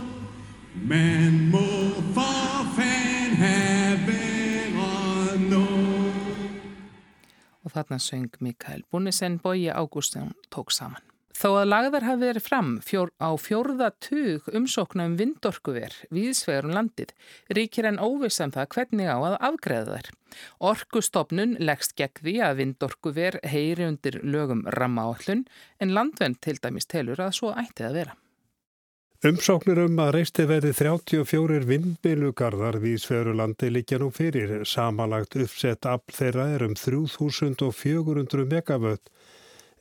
Man 0.89 1.49
må 1.53 1.68
þarna 7.79 8.01
söng 8.03 8.41
Mikael 8.43 8.83
Bunnisen, 8.91 9.39
Bói 9.43 9.69
Ágústjón 9.71 10.35
tók 10.53 10.75
saman. 10.75 11.01
Þó 11.39 11.53
að 11.61 11.69
lagðar 11.69 12.03
hafi 12.03 12.19
verið 12.19 12.43
fram 12.43 12.69
fjór, 12.83 13.13
á 13.15 13.31
fjórða 13.39 13.93
tug 14.03 14.47
umsókna 14.51 15.05
um 15.07 15.15
vindorkuver 15.15 15.93
viðsvegurum 16.11 16.73
landið 16.75 17.13
ríkir 17.55 17.87
en 17.87 18.01
óvissan 18.03 18.49
um 18.49 18.55
það 18.57 18.71
hvernig 18.75 19.07
á 19.07 19.15
að 19.15 19.37
afgreða 19.47 19.93
þær. 19.95 20.09
Orkustofnun 20.71 21.55
leggst 21.63 21.95
gegn 21.95 22.19
því 22.19 22.33
að 22.43 22.57
vindorkuver 22.59 23.39
heyri 23.47 23.87
undir 23.87 24.19
lögum 24.19 24.65
rammaállun 24.75 25.45
en 25.79 25.95
landvenn 25.95 26.35
til 26.43 26.59
dæmis 26.59 26.91
telur 26.91 27.23
að 27.23 27.37
svo 27.39 27.53
ætti 27.55 27.87
að 27.87 28.01
vera. 28.01 28.19
Umsóknir 29.19 29.81
um 29.83 29.97
að 29.99 30.13
reisti 30.15 30.45
verði 30.47 30.69
34 30.77 31.65
vindbilugarðar 31.67 32.77
við 32.79 33.01
Sverulandi 33.03 33.67
líkja 33.67 33.97
nú 33.99 34.07
fyrir. 34.15 34.53
Samanlagt 34.63 35.35
uppsett 35.35 35.83
afl 35.91 36.15
þeirra 36.15 36.45
er 36.53 36.63
um 36.63 36.77
3400 36.79 38.45
megavött. 38.47 39.11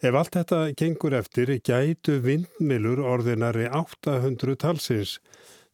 Ef 0.02 0.18
allt 0.18 0.34
þetta 0.34 0.58
gengur 0.74 1.14
eftir, 1.14 1.54
gætu 1.62 2.18
vindmilur 2.24 2.98
orðinari 2.98 3.70
800 3.70 4.58
talsins. 4.58 5.20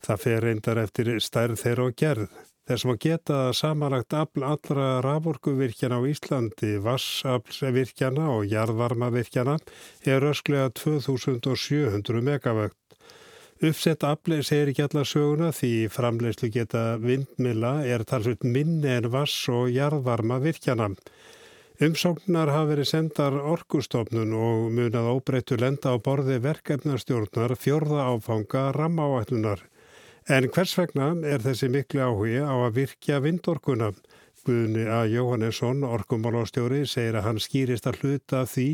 Það 0.05 0.23
fer 0.27 0.45
reyndar 0.45 0.83
eftir 0.85 1.15
stærð 1.25 1.57
þeirra 1.65 1.89
og 1.89 1.97
gerð. 1.97 2.29
Þessum 2.69 2.93
að 2.93 3.01
geta 3.01 3.41
samanlagt 3.57 4.13
afl 4.17 4.45
allra 4.45 5.01
raforkuvirkjana 5.05 5.97
á 6.01 6.09
Íslandi, 6.13 6.77
vassaflsvirkjana 6.85 8.29
og 8.37 8.45
jarðvarmavirkjana 8.53 9.57
er 10.05 10.29
ösklega 10.29 10.69
2700 10.85 12.25
megavött. 12.29 12.84
Uppsett 13.65 14.03
afli 14.05 14.43
segir 14.45 14.69
ekki 14.73 14.83
alla 14.85 15.03
söguna 15.09 15.47
því 15.55 15.69
framlegslu 15.89 16.51
geta 16.53 16.81
vindmila 17.01 17.71
er 17.89 18.03
talsveit 18.05 18.43
minni 18.45 18.91
en 18.93 19.07
vass 19.09 19.47
og 19.49 19.71
jarðvarma 19.73 20.37
virkjana. 20.43 20.91
Umsóknar 21.87 22.51
hafa 22.53 22.67
verið 22.69 22.89
sendar 22.91 23.37
orkustofnun 23.39 24.35
og 24.37 24.67
munað 24.75 25.09
óbreyttu 25.15 25.57
lenda 25.63 25.95
á 25.95 25.99
borði 26.09 26.37
verkefnarstjórnar 26.45 27.55
fjörða 27.57 28.09
áfanga 28.11 28.67
rammáætlunar. 28.77 29.63
En 30.29 30.49
hvers 30.53 30.75
vegna 30.77 31.09
er 31.25 31.41
þessi 31.47 31.71
miklu 31.73 32.03
áhugi 32.05 32.43
á 32.45 32.53
að 32.67 32.77
virkja 32.83 33.23
vindorkuna? 33.25 33.95
Guðni 34.45 34.85
A. 34.93 35.07
Jóhannesson, 35.09 35.87
orkumálastjóri, 35.89 36.83
segir 36.85 37.17
að 37.17 37.31
hann 37.31 37.41
skýrist 37.41 37.89
að 37.89 38.03
hluta 38.03 38.45
því 38.45 38.69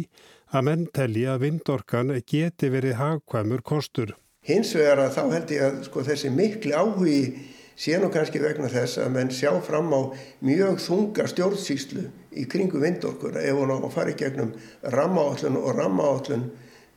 að 0.51 0.67
menn 0.67 0.85
telli 0.91 1.29
að 1.31 1.45
vindorkan 1.47 2.17
geti 2.27 2.73
verið 2.75 2.99
hagkvæmur 2.99 3.63
kostur. 3.63 4.17
Hins 4.49 4.73
vegar 4.73 5.03
að 5.05 5.17
þá 5.17 5.23
held 5.35 5.51
ég 5.53 5.65
að 5.67 5.81
sko, 5.85 6.05
þessi 6.07 6.31
miklu 6.33 6.73
áhugi 6.73 7.23
sé 7.81 7.97
nú 8.01 8.11
kannski 8.13 8.41
vegna 8.41 8.69
þess 8.73 9.01
að 9.01 9.13
menn 9.15 9.33
sjá 9.33 9.51
fram 9.65 9.93
á 9.93 10.01
mjög 10.45 10.81
þunga 10.85 11.27
stjórnsýslu 11.29 12.07
í 12.37 12.47
kringu 12.49 12.81
vindorkur 12.81 13.37
ef 13.41 13.57
hún 13.57 13.73
á 13.73 13.77
að 13.77 13.93
fara 13.95 14.13
í 14.13 14.19
gegnum 14.21 14.55
rammaállun 14.97 15.61
og 15.61 15.77
rammaállun 15.77 16.49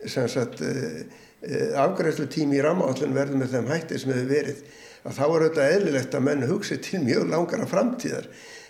sem 0.04 0.28
sagt 0.32 0.64
eh, 0.64 1.04
eh, 1.44 1.70
afgræslu 1.80 2.28
tími 2.32 2.60
í 2.60 2.64
rammaállun 2.64 3.16
verður 3.16 3.40
með 3.40 3.56
þeim 3.56 3.72
hætti 3.72 4.00
sem 4.00 4.12
hefur 4.16 4.34
verið 4.34 4.66
að 5.04 5.16
þá 5.20 5.24
er 5.24 5.36
auðvitað 5.36 5.78
eðlilegt 5.78 6.18
að 6.18 6.28
menn 6.28 6.48
hugsi 6.48 6.80
til 6.84 7.04
mjög 7.04 7.30
langara 7.32 7.68
framtíðar 7.68 8.28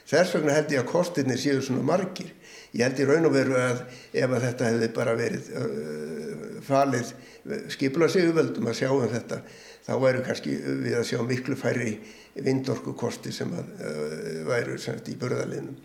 þess 0.09 0.37
vegna 0.37 0.57
held 0.57 0.73
ég 0.73 0.83
að 0.83 0.91
kostinni 0.91 1.37
séu 1.39 1.61
svona 1.63 1.85
margir 1.87 2.31
ég 2.73 2.87
held 2.87 2.99
í 2.99 3.07
raun 3.07 3.29
og 3.29 3.35
veru 3.35 3.57
að 3.59 3.83
ef 4.17 4.31
að 4.31 4.47
þetta 4.47 4.71
hefði 4.71 4.89
bara 4.95 5.13
verið 5.17 5.51
uh, 5.59 6.57
falið 6.65 7.13
skipla 7.73 8.09
sig 8.09 8.27
auðveldum 8.27 8.69
að 8.71 8.79
sjá 8.81 8.89
um 8.93 9.07
þetta 9.11 9.41
þá 9.83 9.93
væru 10.01 10.23
kannski 10.25 10.55
við 10.85 10.97
að 10.99 11.07
sjá 11.11 11.19
miklu 11.27 11.57
færri 11.59 11.97
vindorku 12.33 12.95
kosti 12.97 13.33
sem 13.35 13.51
að 13.53 13.73
uh, 13.77 14.39
væru 14.47 14.79
sagt, 14.81 15.11
í 15.11 15.17
burðalinnum. 15.19 15.75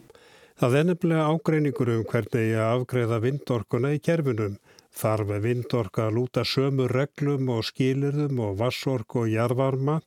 Það 0.59 0.79
er 0.79 0.89
nefnilega 0.89 1.27
ágreiningur 1.31 1.93
um 1.93 2.07
hvernig 2.09 2.55
að 2.57 2.73
afgreða 2.79 3.21
vindorkuna 3.23 3.93
í 3.95 4.01
kerfinum. 4.03 4.57
Þarf 4.99 5.29
vindorka 5.45 6.09
að 6.09 6.17
lúta 6.17 6.43
sömu 6.49 6.89
reglum 6.91 7.53
og 7.55 7.67
skilirðum 7.69 8.41
og 8.43 8.57
vassork 8.59 9.15
og 9.21 9.29
jarvarma 9.31 10.01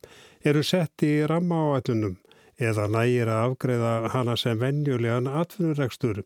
eru 0.44 0.64
sett 0.66 1.06
í 1.06 1.14
ramma 1.30 1.62
áætlunum 1.70 2.18
eða 2.60 2.88
nægir 2.90 3.30
að 3.32 3.44
afgreða 3.48 3.92
hana 4.12 4.36
sem 4.36 4.58
vennjulegan 4.60 5.30
atvinnuregstur. 5.30 6.22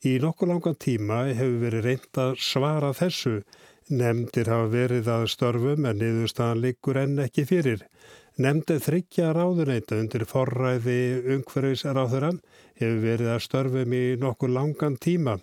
Í 0.00 0.16
nokkuð 0.22 0.48
langan 0.48 0.78
tíma 0.80 1.24
hefur 1.28 1.58
verið 1.64 1.86
reynd 1.86 2.20
að 2.22 2.38
svara 2.40 2.94
þessu. 2.96 3.40
Nemndir 3.90 4.48
hafa 4.48 4.70
verið 4.72 5.10
að 5.10 5.26
störfum 5.34 5.86
en 5.86 5.98
niðurstaðan 6.00 6.62
liggur 6.64 7.00
enn 7.00 7.18
ekki 7.26 7.44
fyrir. 7.48 7.82
Nemndið 8.40 8.84
þryggja 8.86 9.32
ráðuneyta 9.36 9.98
undir 10.00 10.24
forræði 10.30 11.00
umhverfisráðurann 11.34 12.40
hefur 12.80 13.02
verið 13.04 13.34
að 13.34 13.44
störfum 13.44 13.92
í 13.98 14.04
nokkuð 14.22 14.54
langan 14.56 14.96
tíma. 14.96 15.36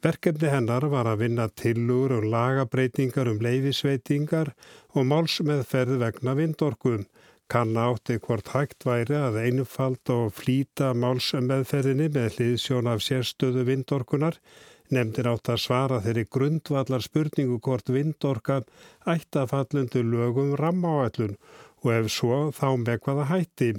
Verkefni 0.00 0.48
hennar 0.48 0.86
var 0.88 1.06
að 1.10 1.26
vinna 1.26 1.46
tillur 1.52 2.16
og 2.16 2.26
lagabreitingar 2.32 3.28
um 3.28 3.42
leifisveitingar 3.44 4.54
og 4.96 5.06
málsmeðferð 5.06 6.00
vegna 6.00 6.34
vindorkum 6.38 7.04
kann 7.50 7.74
átti 7.76 8.18
hvort 8.22 8.52
hægt 8.54 8.84
væri 8.86 9.16
að 9.18 9.38
einfald 9.42 10.12
og 10.14 10.28
flýta 10.38 10.92
málsmeðferðinni 10.94 12.06
með 12.14 12.36
hliðsjón 12.36 12.90
af 12.92 13.02
sérstöðu 13.02 13.64
vindorkunar, 13.66 14.38
nefndir 14.94 15.28
átt 15.32 15.50
að 15.50 15.62
svara 15.64 15.98
þeirri 16.04 16.26
grundvallar 16.36 17.02
spurningu 17.02 17.58
hvort 17.66 17.90
vindorka 17.90 18.60
ætti 19.14 19.42
að 19.42 19.50
fallundu 19.54 20.04
lögum 20.06 20.54
rammáallun 20.60 21.36
og 21.82 21.92
ef 21.96 22.10
svo 22.14 22.40
þá 22.54 22.68
með 22.84 23.02
hvaða 23.06 23.28
hætti. 23.32 23.72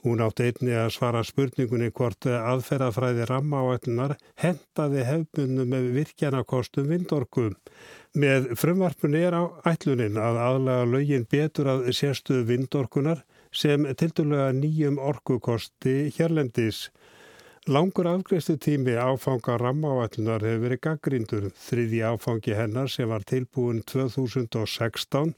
Hún 0.00 0.22
átti 0.24 0.46
einni 0.48 0.72
að 0.80 0.94
svara 0.96 1.20
spurningunni 1.28 1.90
hvort 1.92 2.24
aðferðafræði 2.24 3.26
rammáallunar 3.28 4.16
hentaði 4.40 5.04
hefbunum 5.04 5.68
með 5.68 5.90
virkjanakostum 5.98 6.88
vindorkum. 6.88 7.58
Með 8.18 8.56
frumvarpunni 8.58 9.20
er 9.22 9.36
á 9.38 9.46
ætlunin 9.70 10.16
að 10.18 10.38
aðlaga 10.42 10.86
lögin 10.90 11.26
betur 11.30 11.68
að 11.70 11.84
sérstuðu 11.94 12.42
vindorkunar 12.48 13.20
sem 13.54 13.86
tildulega 13.94 14.48
nýjum 14.50 14.98
orkukosti 14.98 16.10
hérlendis. 16.16 16.88
Langur 17.70 18.08
afgreiðstu 18.10 18.56
tími 18.58 18.96
áfanga 18.98 19.54
rammaáallunar 19.62 20.42
hefur 20.42 20.64
verið 20.64 20.82
gaggrindur. 20.88 21.48
Þriði 21.54 22.02
áfangi 22.10 22.58
hennar 22.58 22.90
sem 22.90 23.06
var 23.06 23.22
tilbúin 23.22 23.84
2016 23.86 25.36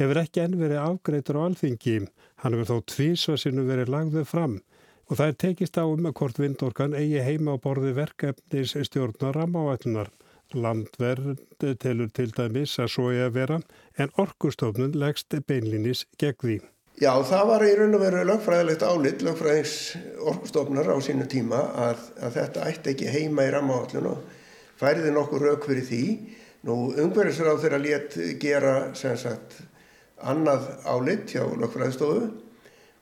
hefur 0.00 0.24
ekki 0.24 0.46
enn 0.46 0.56
verið 0.56 0.80
afgreitur 0.80 1.42
á 1.44 1.44
alþingi. 1.50 2.06
Hann 2.40 2.56
hefur 2.56 2.72
þó 2.72 2.88
tvísvarsinu 2.94 3.68
verið 3.68 3.92
lagðuð 3.92 4.30
fram 4.32 4.62
og 5.10 5.18
það 5.18 5.26
er 5.28 5.40
tekist 5.44 5.76
á 5.76 5.84
um 5.84 6.08
að 6.08 6.16
hvort 6.16 6.40
vindorkan 6.40 6.96
eigi 6.96 7.20
heima 7.20 7.60
á 7.60 7.60
borði 7.60 7.92
verkefnis 8.00 8.78
stjórnar 8.88 9.36
rammaáallunar. 9.36 10.08
Landverð 10.54 11.40
telur 11.82 12.12
til 12.14 12.30
dæmis 12.34 12.76
að 12.78 12.92
svo 12.94 13.08
er 13.12 13.26
að 13.28 13.34
vera 13.38 13.58
en 13.98 14.14
orkustofnun 14.20 14.94
leggst 14.98 15.34
beinlinis 15.48 16.04
gegn 16.20 16.40
því. 16.42 16.60
Já, 17.02 17.10
það 17.26 17.48
var 17.48 17.64
í 17.66 17.72
raun 17.74 17.96
og 17.96 18.02
veru 18.04 18.20
lögfræðilegt 18.28 18.84
álit, 18.86 19.22
lögfræðings 19.26 19.74
orkustofnar 20.30 20.92
á 20.94 20.96
sínu 21.02 21.26
tíma 21.26 21.64
að, 21.88 22.04
að 22.22 22.36
þetta 22.38 22.66
ætti 22.70 22.92
ekki 22.92 23.10
heima 23.10 23.48
í 23.48 23.50
rammaállun 23.50 24.06
og 24.12 24.20
færiði 24.78 25.10
nokkur 25.16 25.42
rauk 25.42 25.66
fyrir 25.66 25.88
því. 25.88 26.04
Nú, 26.64 26.76
umhverfisráð 26.94 27.64
þeirra 27.64 27.80
létt 27.82 28.14
gera 28.40 28.74
sem 28.94 29.18
sagt 29.18 29.58
annað 30.22 30.70
álit 30.86 31.34
hjá 31.34 31.42
lögfræðistofu 31.42 32.30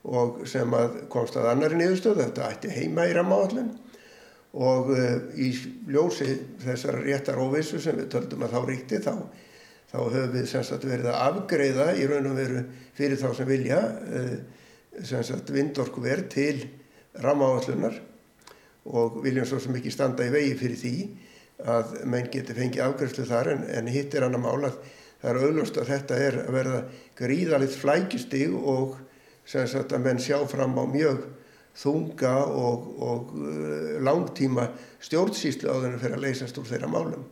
og 0.09 0.41
sem 0.49 0.73
að 0.75 0.97
komst 1.13 1.37
að 1.37 1.51
annari 1.53 1.79
niðurstöðu, 1.79 2.25
þetta 2.25 2.49
ætti 2.49 2.73
heima 2.73 3.05
í 3.07 3.13
rammaállun 3.19 3.75
og 4.53 4.93
uh, 4.93 5.17
í 5.37 5.51
ljósi 5.89 6.29
þessar 6.65 7.01
réttar 7.05 7.41
óvissu 7.41 7.81
sem 7.81 7.97
við 7.97 8.11
töldum 8.13 8.45
að 8.45 8.55
þá 8.57 8.61
ríkti 8.69 9.01
þá, 9.01 9.15
þá 9.93 9.99
höfum 9.99 10.35
við 10.37 10.49
sagt, 10.53 10.85
verið 10.85 11.09
að 11.13 11.21
afgreiða 11.29 11.89
í 11.97 12.07
raun 12.11 12.31
og 12.33 12.39
veru 12.39 12.65
fyrir 12.99 13.21
þá 13.21 13.29
sem 13.39 13.49
vilja 13.49 13.81
uh, 13.89 14.37
vindorku 15.53 16.05
verð 16.05 16.29
til 16.35 16.57
rammaáallunar 17.23 18.01
og 18.93 19.21
viljum 19.25 19.47
svo 19.49 19.61
sem 19.63 19.77
ekki 19.79 19.93
standa 19.95 20.27
í 20.27 20.33
vegi 20.33 20.57
fyrir 20.59 20.81
því 20.81 20.97
að 21.73 21.95
menn 22.11 22.29
geti 22.33 22.57
fengið 22.57 22.85
afgreiðslu 22.87 23.29
þar 23.29 23.53
en, 23.55 23.65
en 23.71 23.91
hitt 23.93 24.15
er 24.15 24.27
annar 24.27 24.43
mál 24.43 24.67
að 24.67 24.81
það 25.23 25.31
er 25.31 25.41
auðlust 25.47 25.79
að 25.79 25.91
þetta 25.93 26.19
er 26.19 26.39
að 26.43 26.57
verða 26.57 26.81
gríðalitt 27.19 27.77
flækjustig 27.79 28.57
og 28.57 28.97
sagt, 29.47 29.93
að 29.93 30.03
menn 30.03 30.21
sjá 30.23 30.41
fram 30.51 30.75
á 30.75 30.85
mjög 30.91 31.23
þunga 31.79 32.35
og, 32.47 32.89
og 33.03 33.37
uh, 33.37 34.01
langtíma 34.05 34.69
stjórnsýslu 35.03 35.71
á 35.73 35.77
þennu 35.83 36.03
fyrir 36.03 36.19
að 36.19 36.27
leysast 36.27 36.59
úr 36.61 36.69
þeirra 36.69 36.91
málum. 36.93 37.25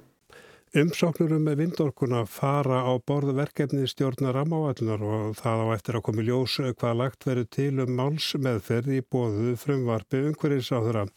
Umsóknurum 0.71 1.43
með 1.49 1.65
vindorkuna 1.65 2.21
fara 2.31 2.85
á 2.87 2.95
borðu 3.03 3.33
verkefni 3.41 3.89
stjórnar 3.91 4.37
ramáallunar 4.39 5.01
og 5.03 5.33
það 5.41 5.63
á 5.67 5.75
eftir 5.75 5.99
að 5.99 6.05
komi 6.07 6.27
ljós 6.29 6.61
hvað 6.63 7.01
lagt 7.01 7.27
verið 7.27 7.49
til 7.57 7.73
um 7.83 7.97
málsmeðferð 7.99 8.93
í 8.95 9.01
bóðu 9.03 9.57
frumvarfi 9.59 10.21
umhverjisáðura. 10.29 11.09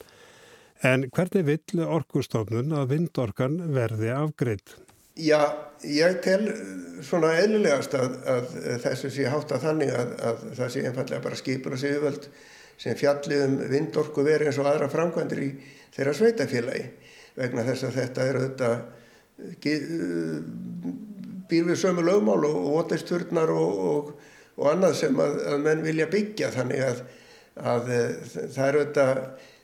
En 0.82 1.06
hvernig 1.14 1.46
vill 1.46 1.84
orkustofnun 1.86 2.74
að 2.76 2.96
vindorkan 2.96 3.60
verði 3.76 4.10
afgreitt? 4.16 4.74
Já, 5.22 5.70
ég 5.86 6.18
tel 6.26 6.50
svona 7.06 7.36
eðlulegast 7.38 7.94
að, 7.94 8.16
að 8.26 8.56
þessu 8.88 9.12
sé 9.14 9.30
hátta 9.30 9.62
þannig 9.62 9.94
að, 9.94 10.16
að 10.18 10.44
það 10.58 10.74
sé 10.74 10.86
einfallega 10.88 11.26
bara 11.28 11.38
skipur 11.38 11.76
og 11.78 11.84
séuvöld 11.84 12.26
sem 12.84 12.98
fjallið 13.00 13.46
um 13.46 13.56
vindorku 13.72 14.26
verið 14.26 14.50
eins 14.52 14.60
og 14.60 14.68
aðra 14.68 14.90
framkvæmdir 14.92 15.40
í 15.46 15.50
þeirra 15.96 16.14
sveitafélagi 16.18 16.86
vegna 17.38 17.66
þess 17.70 17.88
að 17.88 17.98
þetta 18.02 18.28
er 18.28 18.36
auðvitað 18.42 18.76
býr 21.50 21.64
við 21.70 21.80
sömu 21.80 22.04
lögmál 22.06 22.44
og 22.48 22.58
óteisturnar 22.82 23.50
og, 23.54 23.72
og, 23.88 24.12
og 24.60 24.70
annað 24.74 24.94
sem 25.00 25.16
að, 25.20 25.40
að 25.54 25.58
menn 25.64 25.82
vilja 25.86 26.08
byggja. 26.12 26.52
Þannig 26.54 26.84
að, 26.86 27.02
að 27.58 27.90
það 28.54 28.68
er 28.68 28.78
auðvitað 28.80 29.24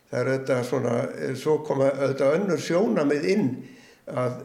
það 0.10 0.20
er 0.20 0.32
auðvitað 0.32 0.64
svona, 0.66 0.94
svo 1.38 1.58
koma 1.66 1.92
auðvitað 1.94 2.38
önnur 2.40 2.64
sjóna 2.64 3.06
með 3.06 3.28
inn 3.30 3.50
að 4.10 4.40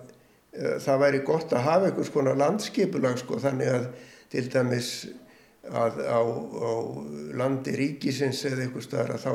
það 0.85 1.01
væri 1.03 1.21
gott 1.27 1.55
að 1.57 1.67
hafa 1.67 1.89
einhvers 1.89 2.13
konar 2.15 2.37
landskipulag 2.39 3.17
sko 3.19 3.41
þannig 3.43 3.71
að 3.73 3.87
til 4.35 4.45
dæmis 4.53 4.91
að 5.73 6.01
á, 6.05 6.21
á 6.21 6.73
landi 7.41 7.75
ríkisins 7.77 8.43
eða 8.49 8.67
einhver 8.67 8.85
staðar 8.85 9.17
að 9.17 9.25
þá 9.25 9.35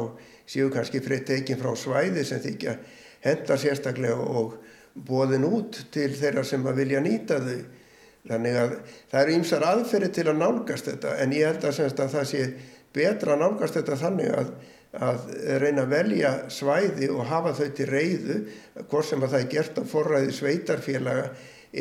séu 0.49 0.69
kannski 0.73 1.01
fritt 1.03 1.27
tekin 1.29 1.59
frá 1.59 1.73
svæði 1.77 2.25
sem 2.25 2.41
þykja 2.43 2.75
henda 3.25 3.57
sérstaklega 3.59 4.17
og 4.17 4.57
bóðin 4.95 5.47
út 5.47 5.83
til 5.93 6.09
þeirra 6.17 6.43
sem 6.47 6.65
að 6.67 6.81
vilja 6.83 7.03
nýta 7.03 7.39
þau. 7.43 7.59
Þannig 8.29 8.57
að 8.61 8.73
það 9.09 9.21
eru 9.21 9.35
ýmsar 9.37 9.65
aðferði 9.65 10.09
til 10.15 10.25
að 10.27 10.41
nálgast 10.41 10.89
þetta 10.89 11.13
en 11.23 11.33
ég 11.33 11.47
held 11.47 11.69
að, 11.69 11.79
að 11.87 12.11
það 12.15 12.25
sé 12.29 12.41
betra 12.93 13.35
að 13.35 13.43
nálgast 13.45 13.77
þetta 13.79 13.99
þannig 14.01 14.33
að, 14.35 14.49
að 15.09 15.29
reyna 15.63 15.85
að 15.85 15.93
velja 15.93 16.33
svæði 16.51 17.09
og 17.13 17.29
hafa 17.29 17.53
þau 17.57 17.69
til 17.77 17.87
reyðu 17.89 18.41
hvort 18.89 19.07
sem 19.07 19.23
að 19.23 19.35
það 19.35 19.45
er 19.45 19.53
gert 19.53 19.79
á 19.79 19.83
forræði 19.93 20.35
sveitarfélaga 20.35 21.29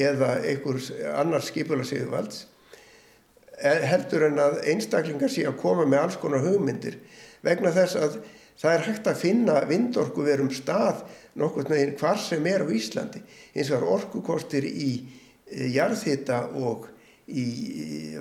eða 0.08 0.30
einhvers 0.44 0.92
annars 1.16 1.50
skipularsýðuvalds 1.50 2.44
heldur 3.62 4.28
en 4.28 4.42
að 4.42 4.60
einstaklingar 4.72 5.32
sé 5.32 5.46
að 5.48 5.58
koma 5.62 5.86
með 5.86 6.04
alls 6.04 6.18
konar 6.22 6.44
hugmyndir 6.44 6.98
vegna 7.44 7.72
þess 7.74 7.98
að 7.98 8.20
það 8.58 8.74
er 8.74 8.86
hægt 8.88 9.10
að 9.10 9.20
finna 9.22 9.56
vindorku 9.70 10.26
verum 10.26 10.50
stað 10.54 11.04
nokkur 11.38 11.68
neginn 11.70 11.96
hvar 11.98 12.18
sem 12.22 12.46
er 12.50 12.66
á 12.66 12.68
Íslandi 12.74 13.22
eins 13.54 13.72
og 13.74 13.86
orkukostir 13.96 14.66
í 14.66 14.92
eh, 15.50 15.68
jarðhita 15.74 16.46
og 16.58 16.88
í 17.28 17.44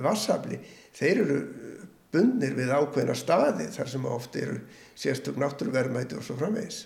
vassafli 0.04 0.60
þeir 0.97 1.23
eru 1.23 1.39
bundnir 2.12 2.56
við 2.58 2.73
ákveðna 2.73 3.15
staði 3.17 3.69
þar 3.73 3.89
sem 3.91 4.06
ofte 4.10 4.43
eru 4.43 4.60
sérstök 4.97 5.39
náttúruverðmæti 5.41 6.17
og 6.17 6.26
svo 6.26 6.38
framvegis. 6.39 6.86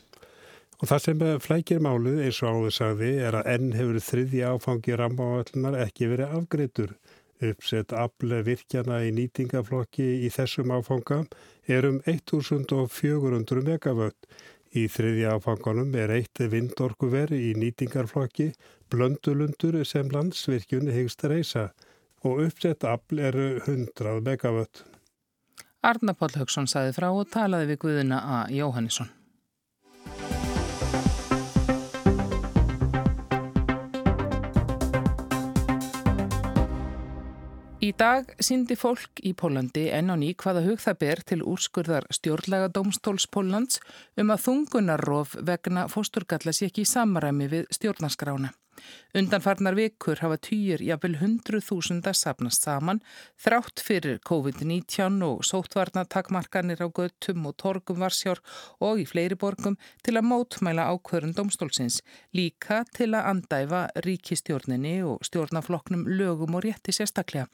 Og 0.82 0.90
það 0.90 1.04
sem 1.06 1.24
flækir 1.46 1.82
málið 1.84 2.24
eins 2.26 2.40
og 2.42 2.58
áður 2.58 2.76
sagði 2.76 3.12
er 3.22 3.38
að 3.38 3.50
enn 3.54 3.74
hefur 3.78 4.00
þriðji 4.02 4.42
áfangi 4.50 4.98
rammáallunar 4.98 5.78
ekki 5.84 6.10
verið 6.10 6.38
afgreitur 6.40 6.96
Uppsett 7.42 7.94
afle 7.98 8.44
virkjana 8.46 9.00
í 9.08 9.12
nýtingaflokki 9.18 10.06
í 10.26 10.30
þessum 10.34 10.74
áfanga 10.76 11.24
er 11.66 11.88
um 11.90 11.98
1400 12.06 13.64
megavött. 13.66 14.28
Í 14.72 14.86
þriðja 14.88 15.36
áfanganum 15.36 15.96
er 16.00 16.14
eitt 16.16 16.40
vindorkuver 16.54 17.34
í 17.36 17.52
nýtingarflokki, 17.60 18.52
blöndulundur 18.94 19.82
sem 19.88 20.12
landsvirkjun 20.14 20.92
hegst 20.94 21.26
reysa 21.28 21.72
og 22.24 22.46
uppsett 22.46 22.86
afl 22.88 23.20
er 23.20 23.40
100 23.66 24.22
megavött. 24.24 24.86
Arna 25.82 26.14
Páll 26.14 26.38
Högson 26.38 26.70
saði 26.70 26.94
frá 26.94 27.10
og 27.10 27.26
talaði 27.34 27.74
við 27.74 27.82
Guðina 27.88 28.22
A. 28.22 28.44
Jóhannesson. 28.54 29.10
Í 37.82 37.88
dag 37.98 38.28
síndi 38.38 38.76
fólk 38.78 39.24
í 39.26 39.32
Pólandi 39.34 39.88
enn 39.90 40.14
á 40.14 40.16
ný 40.22 40.36
hvaða 40.38 40.62
hug 40.68 40.84
það 40.84 40.98
ber 41.02 41.22
til 41.32 41.40
úrskurðar 41.50 42.06
stjórnlega 42.14 42.68
domstóls 42.76 43.26
Póllands 43.26 43.82
um 44.22 44.30
að 44.30 44.44
þungunarrof 44.44 45.34
vegna 45.50 45.88
fósturgalla 45.90 46.54
sé 46.54 46.70
ekki 46.70 46.86
í 46.86 46.92
samræmi 46.92 47.50
við 47.50 47.66
stjórnaskrána. 47.74 48.54
Undanfarnar 49.18 49.76
vikur 49.76 50.22
hafa 50.24 50.38
týjir 50.40 50.80
jafnvel 50.86 51.18
hundru 51.20 51.60
þúsunda 51.60 52.14
sapnast 52.16 52.64
saman 52.64 53.02
þrátt 53.44 53.82
fyrir 53.84 54.22
COVID-19 54.28 55.18
og 55.28 55.42
sótvarnatakmarkanir 55.48 56.80
á 56.80 56.88
göttum 56.88 57.48
og 57.50 57.58
torgum 57.60 58.00
varsjár 58.00 58.40
og 58.80 59.02
í 59.04 59.06
fleiri 59.10 59.36
borgum 59.36 59.76
til 60.06 60.16
að 60.16 60.30
mótmæla 60.30 60.88
ákvörun 60.94 61.36
domstólsins, 61.36 62.00
líka 62.32 62.86
til 62.96 63.12
að 63.12 63.28
andæfa 63.34 63.82
ríkistjórninni 64.06 65.02
og 65.08 65.26
stjórnafloknum 65.28 66.06
lögum 66.08 66.56
og 66.56 66.64
rétti 66.68 66.96
sérstaklega. 66.96 67.50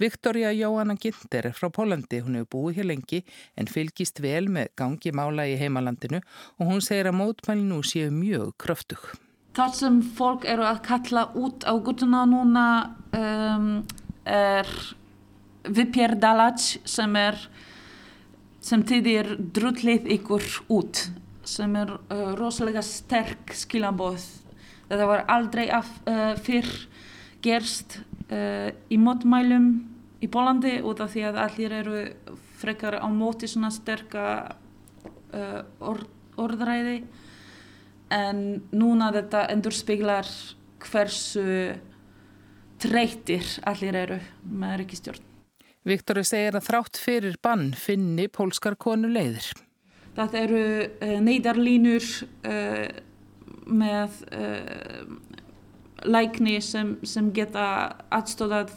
Viktoria 0.00 0.52
Jóhanna 0.56 0.96
Ginter 0.96 1.50
er 1.50 1.56
frá 1.58 1.68
Pólandi, 1.68 2.22
hún 2.24 2.40
hefur 2.40 2.52
búið 2.56 2.80
hér 2.80 2.88
lengi 2.92 3.20
en 3.56 3.68
fylgist 3.68 4.22
vel 4.24 4.48
með 4.48 4.72
gangi 4.80 5.12
mála 5.12 5.44
í 5.50 5.58
heimalandinu 5.60 6.22
og 6.58 6.72
hún 6.72 6.80
segir 6.80 7.12
að 7.12 7.20
mótmæli 7.20 7.68
nú 7.68 7.82
séu 7.84 8.08
mjög 8.08 8.56
kröftug. 8.56 9.12
Það 9.52 9.74
sem 9.76 9.96
fólk 10.16 10.46
eru 10.48 10.64
að 10.64 10.78
kalla 10.86 11.26
út 11.36 11.66
á 11.68 11.76
gutuna 11.76 12.22
núna 12.24 12.66
um, 13.12 13.82
er 14.24 14.68
vypierdalać 15.68 16.78
sem 16.88 17.16
er 17.20 17.36
sem 18.64 18.80
þýðir 18.86 19.34
drullið 19.52 20.08
ykkur 20.16 20.46
út 20.72 21.02
sem 21.44 21.74
er 21.76 21.92
uh, 21.98 22.32
rosalega 22.38 22.80
sterk 22.86 23.52
skilabóð. 23.58 24.24
Þetta 24.88 25.08
var 25.10 25.24
aldrei 25.34 25.66
af, 25.74 25.90
uh, 26.08 26.32
fyrr 26.40 26.70
gerst 27.44 27.98
uh, 28.30 28.70
í 28.88 28.96
mótmælum 28.96 29.66
í 30.22 30.30
Bólandi 30.32 30.78
út 30.80 31.02
af 31.04 31.12
því 31.12 31.26
að 31.28 31.40
allir 31.44 31.74
eru 31.82 32.02
frekar 32.62 33.02
á 33.04 33.08
móti 33.12 33.50
svona 33.50 33.72
sterka 33.74 34.24
uh, 35.34 35.60
orð, 35.82 36.08
orðræði 36.40 37.02
en 38.12 38.62
núna 38.74 39.10
þetta 39.14 39.46
endur 39.52 39.74
speglar 39.74 40.28
hversu 40.82 41.44
treytir 42.82 43.46
allir 43.68 43.98
eru 43.98 44.18
með 44.42 44.80
ríkistjórn. 44.82 45.28
Viktori 45.86 46.22
segir 46.26 46.54
að 46.58 46.66
þrátt 46.68 46.98
fyrir 47.02 47.38
bann 47.42 47.72
finni 47.78 48.28
pólskar 48.30 48.76
konu 48.78 49.10
leiðir. 49.10 49.48
Það 50.14 50.36
eru 50.42 50.62
uh, 50.62 51.16
neydarlínur 51.24 52.06
uh, 52.46 52.86
með 53.66 54.20
uh, 54.36 55.06
lækni 56.06 56.58
sem, 56.62 56.96
sem 57.06 57.30
geta 57.34 57.64
aðstóðað 58.10 58.72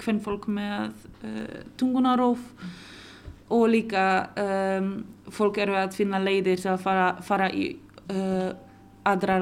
hvern 0.00 0.20
fólk 0.24 0.46
með 0.48 0.94
tungunaróf 1.76 2.40
og 3.52 3.66
líka 3.68 4.04
um, 4.38 4.90
fólk 5.34 5.58
eru 5.60 5.76
að 5.76 5.98
finna 5.98 6.20
leiðir 6.22 6.62
til 6.62 6.70
að 6.72 6.84
fara, 6.84 7.08
fara 7.26 7.50
í 7.52 7.74
uh, 8.10 8.52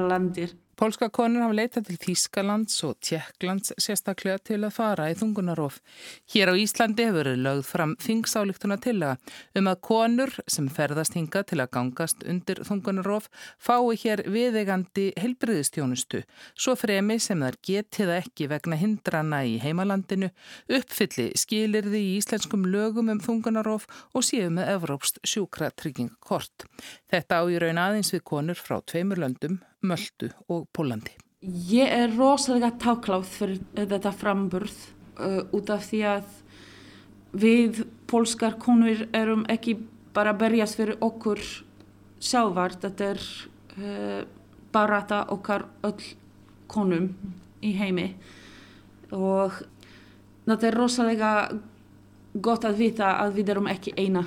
landir. 0.09 0.55
Pólska 0.79 1.09
konur 1.11 1.41
hafa 1.43 1.55
leitað 1.57 1.89
til 1.89 1.97
Þískalands 1.99 2.77
og 2.87 2.93
Tjekklands 3.03 3.73
sérstaklega 3.83 4.39
til 4.47 4.61
að 4.63 4.77
fara 4.77 5.09
í 5.11 5.15
þungunarof. 5.19 5.81
Hér 6.31 6.53
á 6.53 6.55
Íslandi 6.55 7.03
hefur 7.03 7.17
verið 7.19 7.41
lögð 7.43 7.65
fram 7.67 7.95
þingsályktuna 7.99 8.77
til 8.79 8.93
að 9.03 9.33
um 9.59 9.67
að 9.67 9.81
konur 9.89 10.31
sem 10.47 10.69
ferðast 10.71 11.17
hinga 11.19 11.43
til 11.49 11.59
að 11.59 11.73
gangast 11.75 12.23
undir 12.23 12.63
þungunarof 12.63 13.27
fái 13.59 13.99
hér 14.05 14.23
viðegandi 14.31 15.09
helbriðistjónustu, 15.19 16.23
svo 16.55 16.77
fremi 16.79 17.19
sem 17.19 17.43
þar 17.43 17.59
getið 17.59 18.15
ekki 18.15 18.47
vegna 18.47 18.79
hindrana 18.79 19.43
í 19.43 19.57
heimalandinu, 19.59 20.31
uppfylli 20.79 21.33
skilirði 21.35 22.05
í 22.05 22.13
íslenskum 22.21 22.63
lögum 22.71 23.11
um 23.11 23.19
þungunarof 23.19 23.89
og 24.15 24.23
séu 24.23 24.47
með 24.47 24.77
Evrópst 24.77 25.19
sjúkra 25.27 25.73
tryggingakort. 25.75 26.69
Þetta 27.11 27.43
á 27.43 27.51
í 27.51 27.59
raun 27.59 27.83
aðeins 27.83 28.15
við 28.15 28.23
konur 28.31 28.63
frá 28.63 28.79
tveimur 28.79 29.19
löndum 29.19 29.59
Möldu 29.81 30.29
og 30.49 30.67
Pólandi. 30.75 31.15
Ég 31.71 31.87
er 31.87 32.11
rosalega 32.17 32.73
tákláð 32.81 33.27
fyrir 33.31 33.61
þetta 33.77 34.11
framburð 34.11 34.75
uh, 35.19 35.45
út 35.55 35.71
af 35.71 35.85
því 35.87 36.01
að 36.15 36.33
við 37.39 37.83
pólskar 38.09 38.57
konur 38.59 39.05
erum 39.15 39.45
ekki 39.51 39.77
bara 40.15 40.33
að 40.33 40.41
berjast 40.43 40.79
fyrir 40.79 40.99
okkur 41.05 41.39
sjálfart, 42.19 42.81
þetta 42.83 43.11
er 43.13 43.23
uh, 43.77 44.21
bara 44.73 44.99
þetta 45.01 45.21
okkar 45.35 45.67
öll 45.87 46.09
konum 46.69 47.09
í 47.65 47.71
heimi 47.77 48.11
og 49.15 49.61
þetta 50.45 50.67
er 50.67 50.77
rosalega 50.77 51.31
gott 52.35 52.67
að 52.67 52.83
vita 52.83 53.15
að 53.23 53.39
við 53.39 53.53
erum 53.55 53.69
ekki 53.71 53.95
eina 53.97 54.25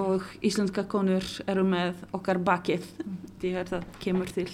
og 0.00 0.28
íslenska 0.44 0.84
konur 0.90 1.24
eru 1.46 1.64
með 1.66 2.04
okkar 2.16 2.40
bakið 2.44 2.86
þegar 3.42 3.68
það 3.70 3.90
kemur 4.02 4.32
til. 4.34 4.48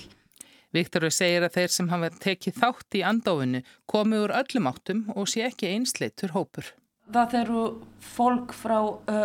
Viktor 0.70 1.08
segir 1.10 1.42
að 1.42 1.56
þeir 1.56 1.72
sem 1.74 1.88
hafa 1.90 2.10
tekið 2.22 2.58
þátt 2.60 2.98
í 2.98 3.02
andóinu 3.06 3.62
komi 3.90 4.20
úr 4.22 4.34
öllum 4.38 4.68
áttum 4.70 5.06
og 5.16 5.26
sé 5.30 5.42
ekki 5.48 5.72
einsleitur 5.72 6.34
hópur. 6.36 6.68
Það 7.10 7.34
eru 7.40 7.62
fólk 7.98 8.54
frá 8.54 8.78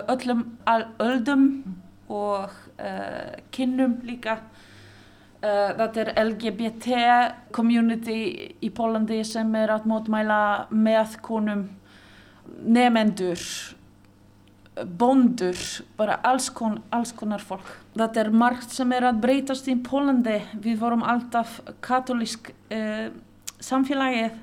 öllum 0.10 0.46
öldum 1.06 1.46
og 2.10 2.50
uh, 2.80 3.36
kynnum 3.54 4.00
líka. 4.06 4.40
Uh, 5.46 5.76
það 5.78 6.00
er 6.02 6.14
LGBT 6.24 6.98
community 7.54 8.20
í 8.66 8.72
Pólandi 8.74 9.22
sem 9.28 9.54
er 9.60 9.76
að 9.76 9.86
mótmæla 9.92 10.42
með 10.74 11.20
konum 11.26 11.68
nefendur 12.66 13.42
bondur, 14.84 15.58
bara 15.98 16.18
alls, 16.28 16.50
kon, 16.52 16.80
alls 16.94 17.14
konar 17.16 17.44
fólk. 17.44 17.68
Það 17.96 18.20
er 18.24 18.32
margt 18.36 18.74
sem 18.76 18.92
er 18.96 19.08
að 19.08 19.22
breytast 19.24 19.70
í 19.72 19.78
Pólandi. 19.84 20.42
Við 20.64 20.82
vorum 20.82 21.06
alltaf 21.08 21.62
katolísk 21.86 22.52
eh, 22.74 23.08
samfélagið 23.64 24.36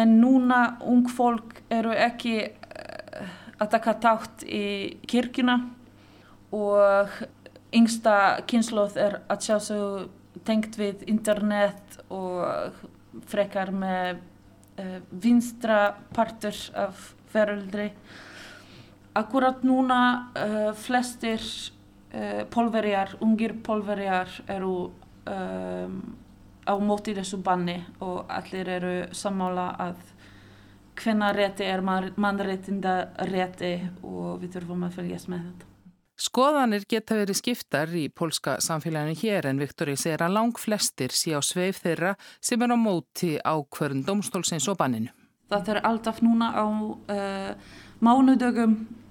en 0.00 0.18
núna 0.18 0.60
ung 0.82 1.06
fólk 1.10 1.62
eru 1.72 1.94
ekki 1.94 2.34
eh, 2.42 3.30
að 3.60 3.70
taka 3.76 3.94
tátt 4.02 4.44
í 4.48 4.64
kirkuna 5.06 5.60
og 6.54 7.14
yngsta 7.74 8.44
kynsloð 8.50 8.98
er 9.02 9.18
að 9.30 9.46
sjá 9.46 9.56
svo 9.62 9.86
tengt 10.46 10.76
við 10.78 11.06
internet 11.10 11.98
og 12.12 12.74
frekar 13.30 13.70
með 13.74 14.18
eh, 14.82 15.00
vinstra 15.10 15.94
partur 16.14 16.58
af 16.74 17.12
veröldri 17.34 17.92
akkurat 19.14 19.62
núna 19.62 20.00
uh, 20.34 20.74
flestir 20.74 21.40
uh, 21.40 22.44
pólverjar, 22.50 23.16
ungir 23.20 23.54
pólverjar 23.62 24.28
eru 24.48 24.90
um, 25.26 26.00
á 26.64 26.74
móti 26.80 27.14
þessu 27.14 27.38
banni 27.44 27.76
og 28.00 28.24
allir 28.32 28.70
eru 28.78 28.94
sammála 29.14 29.68
að 29.84 30.00
hvenna 30.98 31.32
rétti 31.34 31.66
er 31.66 31.82
mannréttinda 31.82 32.96
rétti 33.28 33.76
og 34.02 34.40
við 34.42 34.58
þurfum 34.58 34.84
að 34.86 34.98
fylgjast 34.98 35.30
með 35.30 35.46
þetta. 35.48 35.70
Skoðanir 36.24 36.84
geta 36.86 37.16
verið 37.18 37.40
skiptar 37.40 37.90
í 37.98 38.04
pólska 38.06 38.60
samfélaginu 38.62 39.18
hér 39.18 39.48
en 39.50 39.58
Viktori 39.58 39.96
segir 39.98 40.22
að 40.22 40.36
lang 40.36 40.58
flestir 40.62 41.10
sé 41.10 41.34
á 41.34 41.42
sveif 41.42 41.82
þeirra 41.82 42.14
sem 42.38 42.62
er 42.62 42.70
á 42.70 42.78
móti 42.78 43.32
á 43.42 43.58
hverjum 43.58 44.04
domstólsins 44.06 44.68
og 44.70 44.78
banninu. 44.78 45.10
Það 45.50 45.72
er 45.74 45.80
alltaf 45.90 46.22
núna 46.22 46.52
á 46.54 46.64
uh, 46.64 47.50
mánudögum 47.98 48.78
Eh, 48.86 49.03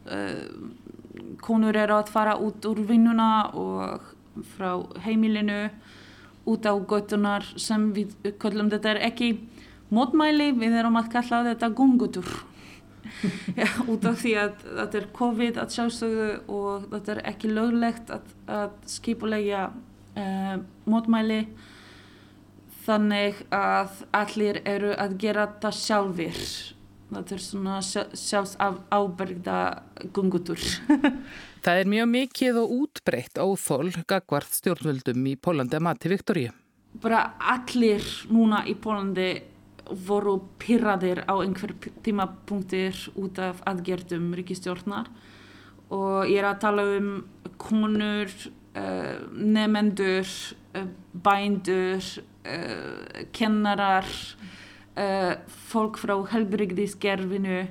konur 1.43 1.77
eru 1.77 1.97
að 1.99 2.11
fara 2.11 2.37
út 2.41 2.65
úr 2.65 2.81
vinnuna 2.87 3.29
og 3.53 4.09
frá 4.55 4.71
heimilinu 5.05 5.67
út 6.49 6.65
á 6.67 6.73
göttunar 6.75 7.45
sem 7.55 7.91
við 7.95 8.15
kallum 8.41 8.71
þetta 8.71 8.95
er 8.95 9.03
ekki 9.09 9.29
mótmæli, 9.93 10.51
við 10.57 10.75
erum 10.79 10.97
að 10.99 11.11
kalla 11.13 11.43
þetta 11.47 11.69
gungutur 11.77 12.31
ja, 13.55 13.67
út 13.91 14.05
af 14.07 14.19
því 14.21 14.33
að 14.41 14.65
þetta 14.65 14.99
er 14.99 15.09
COVID 15.19 15.59
að 15.61 15.75
sjálfsögðu 15.77 16.29
og 16.51 16.87
þetta 16.93 17.15
er 17.15 17.21
ekki 17.33 17.51
löglegt 17.53 18.13
að, 18.13 18.33
að 18.47 18.75
skipulegja 18.95 19.67
uh, 19.69 20.57
mótmæli. 20.89 21.43
Þannig 22.83 23.45
að 23.55 24.01
allir 24.11 24.59
eru 24.67 24.91
að 24.99 25.13
gera 25.21 25.45
þetta 25.53 25.69
sjálfur 25.77 26.41
þetta 27.17 27.35
er 27.35 27.43
svona 27.43 27.77
sjálfs 27.83 28.57
ábergda 28.93 29.57
gungutur. 30.15 30.61
Það 31.63 31.79
er 31.79 31.89
mjög 31.93 32.09
mikið 32.11 32.59
og 32.59 32.75
útbreytt 32.79 33.39
óþól 33.39 33.93
gagvart 34.09 34.51
stjórnvöldum 34.57 35.29
í 35.31 35.37
Pólandi 35.39 35.79
að 35.79 35.85
mati 35.87 36.11
Viktoríu. 36.11 36.51
Bara 37.01 37.23
allir 37.39 38.03
núna 38.29 38.65
í 38.69 38.75
Pólandi 38.77 39.31
voru 40.07 40.37
pyrraðir 40.61 41.23
á 41.27 41.35
einhver 41.39 41.73
tímapunktir 42.05 42.97
út 43.19 43.39
af 43.41 43.61
aðgerðum 43.67 44.31
ríkistjórnar 44.37 45.09
og 45.93 46.29
ég 46.29 46.39
er 46.39 46.49
að 46.49 46.61
tala 46.63 46.85
um 46.97 47.09
konur, 47.61 48.31
uh, 48.79 49.17
nefendur, 49.33 50.29
uh, 50.75 50.87
bændur, 51.13 52.03
uh, 52.47 53.23
kennarar, 53.35 54.07
uh, 54.97 55.33
fólk 55.69 55.99
frá 56.01 56.15
helbriðiskerfinu 56.33 57.63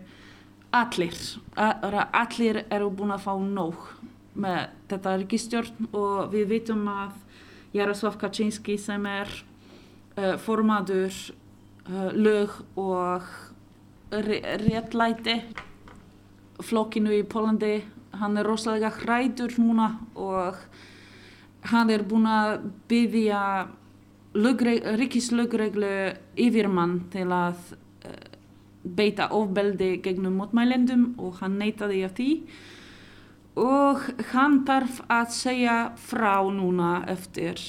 allir, 0.73 1.19
allir 1.57 2.63
eru 2.73 2.91
búin 2.97 3.13
að 3.15 3.27
fá 3.27 3.33
nóg 3.37 3.89
með 4.33 4.73
þetta 4.89 5.17
ríkistjórn 5.21 5.89
og 5.93 6.33
við 6.33 6.49
vitum 6.55 6.87
að 6.89 7.19
Jaroslav 7.77 8.17
Kaczynski 8.21 8.79
sem 8.81 9.05
er 9.09 9.29
uh, 10.17 10.37
formadur 10.41 11.13
uh, 11.13 12.11
lög 12.13 12.57
og 12.81 13.29
réttlæti 14.13 15.39
flokkinu 16.63 17.13
í 17.17 17.25
Pólandi 17.25 17.79
hann 18.21 18.37
er 18.37 18.47
rosalega 18.47 18.93
hrætur 18.93 19.55
núna 19.61 19.95
og 20.15 20.59
hann 21.73 21.91
er 21.93 22.05
búin 22.05 22.27
að 22.29 22.67
byggja 22.91 23.43
ríkislögreglu 24.35 25.95
yfirmann 26.41 27.01
til 27.13 27.29
að 27.33 27.75
uh, 28.09 28.29
beita 28.83 29.29
ofbeldi 29.35 29.99
gegnum 30.03 30.39
mótmælendum 30.41 31.13
og 31.23 31.41
hann 31.43 31.59
neytaði 31.61 32.05
af 32.07 32.15
því 32.17 32.31
og 33.63 34.07
hann 34.33 34.63
tarf 34.65 35.03
að 35.13 35.35
segja 35.37 35.77
frá 36.01 36.41
núna 36.49 37.03
eftir 37.13 37.61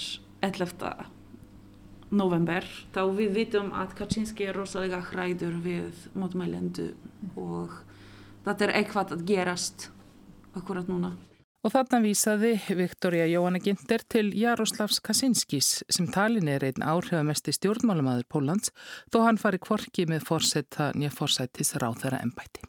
11. 0.43 1.10
november 2.13 2.67
þá 2.95 3.02
við 3.17 3.36
vitum 3.36 3.73
að 3.76 3.97
Kaczynski 3.99 4.47
er 4.47 4.56
rosalega 4.56 5.02
hræður 5.12 5.60
við 5.65 6.08
mótmælendu 6.15 6.93
og 7.36 7.76
þetta 8.45 8.67
er 8.67 8.76
eitthvað 8.80 9.15
að 9.17 9.28
gerast 9.28 9.89
akkurat 10.56 10.88
núna. 10.88 11.15
Og 11.63 11.71
þarna 11.71 12.02
vísaði 12.04 12.58
Viktoria 12.76 13.23
Jóhanna 13.32 13.62
Ginter 13.63 14.02
til 14.12 14.34
Jaroslavs 14.36 14.97
Kaczynskis 14.99 15.69
sem 15.88 16.10
talin 16.12 16.49
er 16.52 16.65
einn 16.67 16.84
áhrifamesti 16.84 17.54
stjórnmálamaður 17.56 18.26
Pólans 18.28 18.73
þó 19.08 19.21
hann 19.23 19.39
fari 19.39 19.62
kvorki 19.63 20.04
með 20.12 20.26
fórsetta 20.28 20.89
nýja 20.91 21.13
fórsættis 21.15 21.71
ráð 21.80 22.02
þeirra 22.04 22.19
ennbæti. 22.28 22.67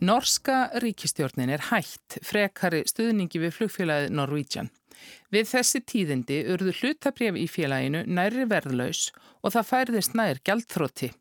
Norska 0.00 0.56
ríkistjórnin 0.80 1.52
er 1.52 1.68
hætt 1.68 2.16
frekari 2.24 2.80
stuðningi 2.88 3.44
við 3.44 3.58
flugfélagið 3.60 4.16
Norwegian. 4.16 4.72
Við 5.34 5.48
þessi 5.50 5.82
tíðindi 5.92 6.40
urðu 6.54 6.74
hlutabref 6.80 7.38
í 7.40 7.46
félaginu 7.50 8.04
næri 8.06 8.46
verðlaus 8.50 9.10
og 9.42 9.54
það 9.54 9.68
færðist 9.70 10.16
nær 10.18 10.40
gjaldþrótti. 10.46 11.12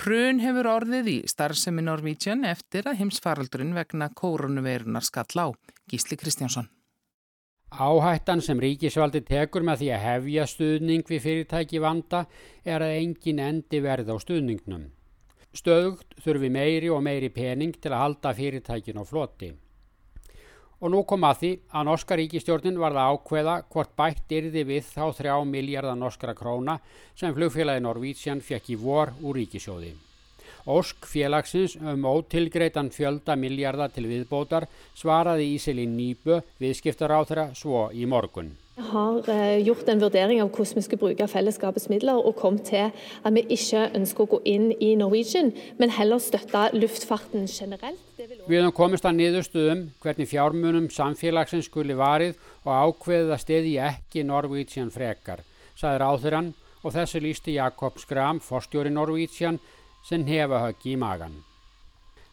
Hrun 0.00 0.40
hefur 0.44 0.70
orðið 0.76 1.10
í 1.12 1.18
starfsemi 1.28 1.84
Norvítsjön 1.84 2.46
eftir 2.48 2.88
að 2.88 3.02
heimsfaraldurinn 3.02 3.76
vegna 3.76 4.08
kórunuveirunar 4.16 5.04
skall 5.04 5.42
á. 5.42 5.46
Gísli 5.90 6.18
Kristjánsson. 6.18 6.70
Áhættan 7.70 8.40
sem 8.40 8.60
ríkisvaldi 8.62 9.20
tekur 9.26 9.64
með 9.66 9.80
því 9.82 9.88
að 9.92 10.04
hefja 10.04 10.44
stuðning 10.46 11.08
við 11.08 11.22
fyrirtæki 11.24 11.80
vanda 11.82 12.22
er 12.64 12.84
að 12.84 12.94
engin 13.00 13.42
endi 13.42 13.80
verð 13.82 14.12
á 14.14 14.16
stuðningnum. 14.22 14.86
Stöðugt 15.56 16.14
þurfi 16.22 16.50
meiri 16.52 16.90
og 16.92 17.02
meiri 17.02 17.28
pening 17.32 17.74
til 17.74 17.90
að 17.90 18.02
halda 18.04 18.34
fyrirtækin 18.38 19.00
á 19.00 19.04
floti. 19.08 19.50
Og 20.84 20.92
nú 20.92 21.02
kom 21.08 21.24
að 21.24 21.38
því 21.40 21.50
að 21.72 21.86
norska 21.88 22.16
ríkistjórnin 22.20 22.80
var 22.80 22.92
það 22.92 23.12
ákveða 23.14 23.54
hvort 23.72 23.92
bætt 23.96 24.34
yrði 24.38 24.64
við 24.68 24.90
þá 24.90 25.04
þrjá 25.16 25.36
miljardar 25.48 25.96
norskra 25.96 26.34
króna 26.36 26.76
sem 27.16 27.32
flugfélagi 27.36 27.84
Norvítsjan 27.84 28.44
fekk 28.44 28.74
í 28.74 28.76
vor 28.82 29.14
úr 29.22 29.40
ríkisjóði. 29.40 29.94
Ósk 30.66 31.06
félagsins 31.06 31.76
um 31.78 32.04
ótilgreitan 32.10 32.90
fjölda 32.90 33.36
miljardar 33.38 33.92
til 33.94 34.08
viðbótar 34.10 34.66
svaraði 34.98 35.52
Íselin 35.54 35.94
Nýbö 35.94 36.40
viðskiptar 36.60 37.14
á 37.14 37.22
þeirra 37.22 37.44
svo 37.54 37.86
í 37.94 38.02
morgun. 38.10 38.50
Vi 38.76 38.84
har 38.90 39.30
eh, 39.32 39.62
gjort 39.64 39.88
en 39.88 40.02
vurdering 40.02 40.42
av 40.42 40.50
hvordan 40.50 40.76
vi 40.76 40.84
skal 40.84 41.00
bruke 41.00 41.28
fellesskapets 41.30 41.86
midler, 41.88 42.18
og 42.18 42.36
kom 42.36 42.58
til 42.58 42.90
at 42.90 43.32
vi 43.32 43.46
ikke 43.56 43.86
ønsker 43.96 44.26
å 44.26 44.32
gå 44.34 44.42
inn 44.44 44.68
i 44.76 44.90
Norwegian, 44.98 45.54
men 45.78 45.94
heller 45.96 46.20
støtte 46.20 46.66
luftfarten 46.74 47.46
generelt. 47.48 48.05
Við 48.46 48.60
höfum 48.60 48.74
komist 48.78 49.06
að 49.08 49.16
niðurstuðum 49.18 49.80
hvernig 50.04 50.28
fjármunum 50.30 50.84
samfélagsins 50.94 51.66
skuli 51.66 51.96
varið 51.98 52.36
og 52.62 52.68
ákveðið 52.70 53.32
að 53.34 53.40
stiði 53.42 53.72
ekki 53.82 54.22
Norwegian 54.22 54.92
frekar, 54.94 55.40
saði 55.74 55.98
ráðurann 55.98 56.52
og 56.86 56.94
þessu 56.94 57.24
lísti 57.24 57.56
Jakob 57.56 57.98
Skram, 57.98 58.38
forstjóri 58.38 58.92
Norwegian, 58.94 59.58
sem 60.06 60.22
hefa 60.28 60.60
höggi 60.62 60.92
í 60.94 61.00
magan. 61.02 61.34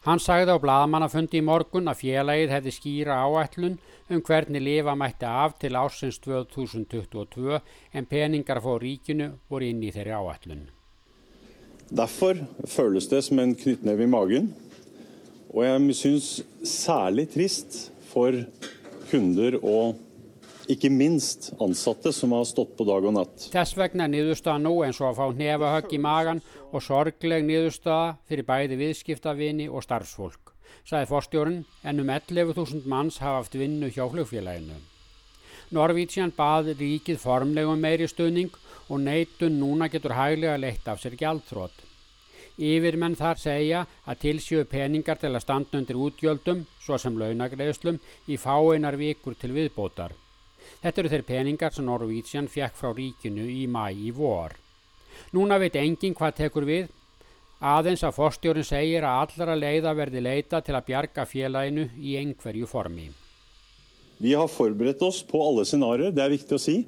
Hann 0.05 0.21
sagði 0.21 0.53
á 0.53 0.61
bladamannafundi 0.61 1.39
í 1.39 1.47
morgun 1.47 1.89
að 1.89 2.03
félagið 2.03 2.53
hefði 2.59 2.75
skýra 2.75 3.17
áætlun 3.25 3.79
um 4.13 4.21
hvernig 4.21 4.61
lifa 4.61 4.93
mætti 4.99 5.25
af 5.25 5.57
til 5.63 5.73
ásins 5.79 6.21
2022 6.21 7.57
en 7.57 8.05
peningar 8.05 8.61
fór 8.61 8.83
ríkinu 8.85 9.31
voru 9.49 9.71
inn 9.71 9.81
í 9.81 9.89
þeirri 9.95 10.13
áætlun. 10.13 10.67
Derfor 11.89 12.37
føles 12.69 13.09
det 13.09 13.23
som 13.25 13.41
en 13.41 13.55
knyttneve 13.57 14.05
i 14.05 14.11
magen, 14.11 14.53
og 15.53 15.61
jeg 15.65 15.95
syns 15.97 16.29
særlig 16.65 17.27
trist 17.33 17.77
for 18.09 18.33
kunder 19.11 19.59
og 19.61 19.99
ekki 20.73 20.89
minst 20.89 21.51
ansatte 21.61 22.13
sem 22.15 22.31
hafa 22.33 22.47
stått 22.49 22.71
på 22.77 22.87
dag 22.87 23.05
og 23.05 23.13
natt. 23.17 23.49
Þess 23.53 23.75
vegna 23.77 24.07
er 24.07 24.13
niðurstaða 24.13 24.63
nú 24.63 24.73
eins 24.85 25.01
og 25.01 25.11
að 25.11 25.19
fá 25.19 25.37
nefahögg 25.41 25.93
í 25.93 25.99
magan 26.01 26.41
og 26.71 26.85
sorgleg 26.85 27.45
niðurstaða 27.45 28.15
fyrir 28.29 28.47
bæði 28.47 28.79
viðskiptavinni 28.79 29.67
og 29.69 29.85
starfsfólk, 29.85 30.53
sagði 30.87 31.11
forstjórun 31.11 31.59
en 31.83 32.01
um 32.01 32.13
11.000 32.15 32.89
manns 32.89 33.19
hafa 33.21 33.43
haft 33.43 33.59
vinnu 33.59 33.91
hjá 33.93 34.07
flugfélaginu. 34.09 34.79
Norvítsjan 35.73 36.33
baði 36.37 36.77
ríkið 36.79 37.21
formlegum 37.21 37.81
meiri 37.81 38.07
stöðning 38.09 38.53
og 38.89 39.01
neitun 39.03 39.59
núna 39.59 39.89
getur 39.91 40.15
hæglega 40.15 40.57
leitt 40.59 40.87
af 40.87 41.01
sér 41.01 41.17
gjaldþrótt. 42.53 42.59
Yfirmenn 42.59 43.15
þar 43.15 43.37
segja 43.37 43.85
að 44.05 44.19
tilsjöu 44.19 44.65
peningar 44.65 45.17
til 45.17 45.33
að 45.33 45.41
standa 45.41 45.77
undir 45.77 45.95
útgjöldum, 45.95 46.65
svo 46.79 46.97
sem 46.97 47.17
launagreðslum, 47.17 47.99
í 48.27 48.37
fáeinar 48.37 48.95
vikur 48.97 49.35
til 49.35 49.53
viðbótar. 49.53 50.13
Þetta 50.81 51.01
eru 51.01 51.09
þeir 51.09 51.23
peningar 51.23 51.73
sem 51.73 51.85
Norvítsjan 51.85 52.47
fekk 52.47 52.75
frá 52.75 52.93
ríkinu 52.93 53.45
í 53.47 53.67
mæ 53.67 53.91
í 53.91 54.11
vor. 54.11 54.53
Núna 55.33 55.59
veit 55.59 55.75
enginn 55.75 56.15
hvað 56.15 56.35
tekur 56.35 56.65
við. 56.65 56.87
Aðeins 57.63 58.03
að 58.03 58.17
forstjórin 58.17 58.65
segir 58.65 59.03
að 59.03 59.21
allra 59.23 59.55
leiða 59.55 59.93
verði 59.95 60.21
leita 60.21 60.61
til 60.61 60.75
að 60.75 60.85
bjarga 60.85 61.25
félaginu 61.25 61.89
í 61.97 62.17
einhverju 62.17 62.67
formi. 62.67 63.09
Vi 64.19 64.33
har 64.33 64.47
forberedt 64.47 65.01
oss 65.01 65.23
på 65.23 65.39
alle 65.41 65.63
scenarier, 65.65 66.11
det 66.11 66.23
er 66.23 66.31
viktig 66.31 66.55
å 66.55 66.59
si. 66.59 66.83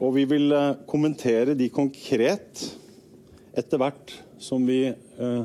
Og 0.00 0.14
vi 0.14 0.26
vil 0.28 0.52
eh, 0.52 0.76
kommentere 0.86 1.56
de 1.56 1.68
konkret 1.72 2.62
etter 3.56 3.80
hvert 3.80 4.12
som 4.38 4.66
vi 4.66 4.82
eh, 4.88 5.44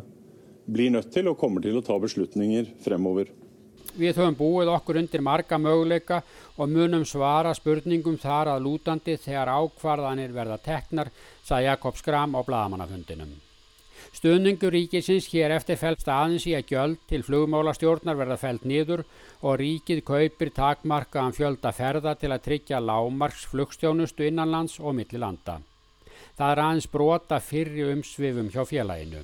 blir 0.66 0.92
nødt 0.92 1.12
til 1.14 1.30
og 1.32 1.40
kommer 1.40 1.64
til 1.64 1.78
å 1.78 1.86
ta 1.86 1.98
beslutninger 2.00 2.74
fremover. 2.84 3.32
Við 3.92 4.16
höfum 4.16 4.38
búið 4.40 4.72
okkur 4.72 5.02
undir 5.02 5.24
marga 5.26 5.58
möguleika 5.60 6.22
og 6.56 6.70
munum 6.72 7.04
svara 7.06 7.52
spurningum 7.58 8.18
þar 8.22 8.54
að 8.54 8.66
lútandi 8.68 9.18
þegar 9.20 9.52
ákvarðanir 9.58 10.32
verða 10.36 10.58
teknar, 10.64 11.12
sagði 11.44 11.68
Jakob 11.68 11.98
Skram 12.00 12.38
á 12.38 12.42
bladamannafundinum. 12.48 13.34
Stöðningur 14.12 14.74
ríkisins 14.74 15.28
hér 15.32 15.54
eftir 15.56 15.78
fælst 15.80 16.08
aðeins 16.12 16.48
í 16.50 16.56
að 16.58 16.72
gjöld 16.74 17.04
til 17.08 17.22
flugmálastjórnar 17.24 18.18
verða 18.20 18.38
fælt 18.42 18.66
nýður 18.68 19.04
og 19.42 19.60
ríkið 19.62 20.02
kaupir 20.08 20.52
takmarkaðan 20.56 21.36
fjölda 21.38 21.72
ferða 21.76 22.16
til 22.20 22.32
að 22.32 22.44
tryggja 22.48 22.82
lágmarks 22.84 23.46
flugstjónustu 23.52 24.28
innanlands 24.28 24.80
og 24.80 24.98
millilanda. 24.98 25.60
Það 26.42 26.52
er 26.56 26.60
aðeins 26.64 26.88
brota 26.90 27.38
fyrri 27.38 27.84
umsvifum 27.86 28.48
hjá 28.50 28.64
félaginu. 28.66 29.20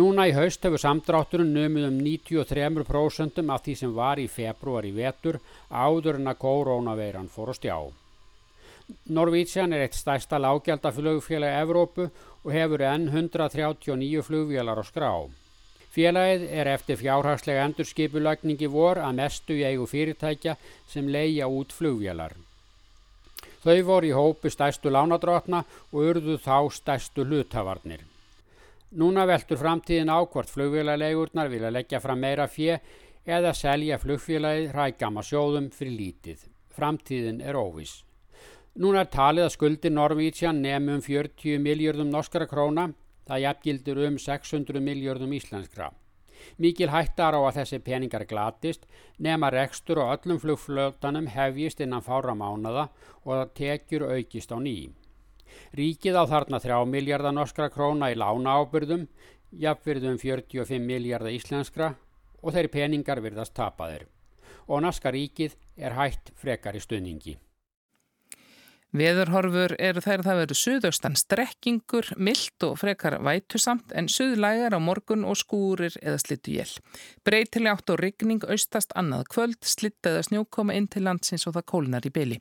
Núna 0.00 0.24
í 0.26 0.32
haust 0.34 0.64
hefur 0.66 0.80
samdrátturinn 0.82 1.52
numið 1.54 1.84
um 1.86 2.00
93% 2.02 3.38
af 3.54 3.62
því 3.62 3.74
sem 3.78 3.92
var 3.94 4.18
í 4.18 4.24
februar 4.26 4.88
í 4.88 4.90
vetur 4.96 5.38
áður 5.70 6.18
en 6.18 6.32
að 6.32 6.40
koronaveiran 6.42 7.30
fór 7.30 7.52
á 7.52 7.58
stjá. 7.60 7.76
Norvítsjan 9.14 9.76
er 9.76 9.84
eitt 9.86 9.94
stærsta 9.94 10.42
lágjaldaflugfélag 10.42 11.60
Evrópu 11.60 12.08
og 12.08 12.50
hefur 12.56 12.82
enn 12.90 13.06
139 13.12 14.26
flugvélar 14.26 14.82
á 14.82 14.84
skrá. 14.90 15.12
Félagið 15.94 16.48
er 16.58 16.74
eftir 16.74 16.98
fjárhagslega 16.98 17.70
endurskipulagningi 17.70 18.66
vor 18.74 18.98
að 18.98 19.22
mestu 19.22 19.54
í 19.54 19.62
eigu 19.70 19.86
fyrirtækja 19.86 20.58
sem 20.90 21.06
leia 21.06 21.46
út 21.46 21.70
flugvélar. 21.70 22.34
Þau 23.68 23.82
voru 23.84 24.08
í 24.08 24.14
hópu 24.16 24.48
stærstu 24.48 24.88
lánadrótna 24.88 25.58
og 25.92 25.98
urðu 26.00 26.38
þá 26.40 26.70
stærstu 26.72 27.26
hlutavarnir. 27.28 28.00
Núna 28.96 29.26
veltur 29.28 29.60
framtíðin 29.60 30.08
á 30.08 30.24
hvort 30.24 30.48
flugfélaglegurnar 30.48 31.50
vilja 31.52 31.68
leggja 31.74 32.00
fram 32.00 32.22
meira 32.24 32.46
fjö 32.48 32.78
eða 33.28 33.52
selja 33.52 33.98
flugfélagið 34.00 34.72
rækjama 34.72 35.20
sjóðum 35.20 35.68
fyrir 35.68 35.98
lítið. 35.98 36.46
Framtíðin 36.72 37.42
er 37.44 37.60
óvis. 37.60 37.98
Núna 38.80 39.04
er 39.04 39.12
talið 39.12 39.50
að 39.50 39.54
skuldir 39.58 39.92
Norvítsjan 39.92 40.64
nefnum 40.64 41.04
40 41.04 41.60
miljardum 41.60 42.08
norskara 42.08 42.48
króna, 42.48 42.88
það 43.28 43.44
jafngildur 43.44 44.04
um 44.08 44.16
600 44.16 44.80
miljardum 44.80 45.36
íslenskra. 45.36 45.92
Mikil 46.58 46.90
hættar 46.92 47.36
á 47.36 47.40
að 47.40 47.60
þessi 47.60 47.78
peningar 47.84 48.24
glatist, 48.28 48.86
nema 49.18 49.50
rekstur 49.50 50.02
og 50.02 50.12
öllum 50.16 50.40
flugflötanum 50.42 51.28
hefjist 51.32 51.80
innan 51.80 52.04
fára 52.04 52.34
mánada 52.34 52.88
og 53.24 53.32
það 53.34 53.54
tekjur 53.60 54.06
aukist 54.12 54.52
á 54.54 54.58
nýjum. 54.58 54.94
Ríkið 55.74 56.18
á 56.20 56.24
þarna 56.28 56.60
3 56.60 56.84
miljardar 56.86 57.34
norskra 57.34 57.68
króna 57.72 58.12
í 58.12 58.18
lána 58.18 58.58
ábyrðum, 58.60 59.08
jafnverðum 59.50 60.18
45 60.20 60.84
miljardar 60.84 61.32
íslenskra 61.32 61.94
og 62.42 62.54
þeirri 62.54 62.74
peningar 62.76 63.22
virðast 63.24 63.56
tapaðir. 63.56 64.06
Og 64.68 64.82
norska 64.84 65.10
ríkið 65.10 65.56
er 65.76 65.96
hætt 65.96 66.32
frekar 66.36 66.76
í 66.76 66.84
stunningi. 66.84 67.38
Veðurhorfur 68.96 69.74
eru 69.76 70.00
þær 70.00 70.22
að 70.22 70.26
það 70.26 70.38
veru 70.40 70.56
suðaustan 70.56 71.16
strekkingur, 71.20 72.06
myllt 72.16 72.64
og 72.64 72.78
frekar 72.80 73.18
vætusamt 73.20 73.92
en 73.92 74.08
suðlægar 74.08 74.72
á 74.72 74.80
morgun 74.80 75.26
og 75.28 75.36
skúrir 75.36 75.92
eða 76.00 76.16
slittu 76.22 76.54
jél. 76.56 76.72
Breytileg 77.20 77.76
átt 77.76 77.92
og 77.92 78.00
rigning 78.00 78.48
austast 78.48 78.96
annað 78.96 79.28
kvöld, 79.34 79.60
slitta 79.60 80.14
eða 80.14 80.24
snjókoma 80.30 80.78
inn 80.78 80.88
til 80.88 81.04
landsins 81.04 81.44
og 81.44 81.58
það 81.58 81.68
kólnar 81.74 82.08
í 82.08 82.14
byli. 82.16 82.40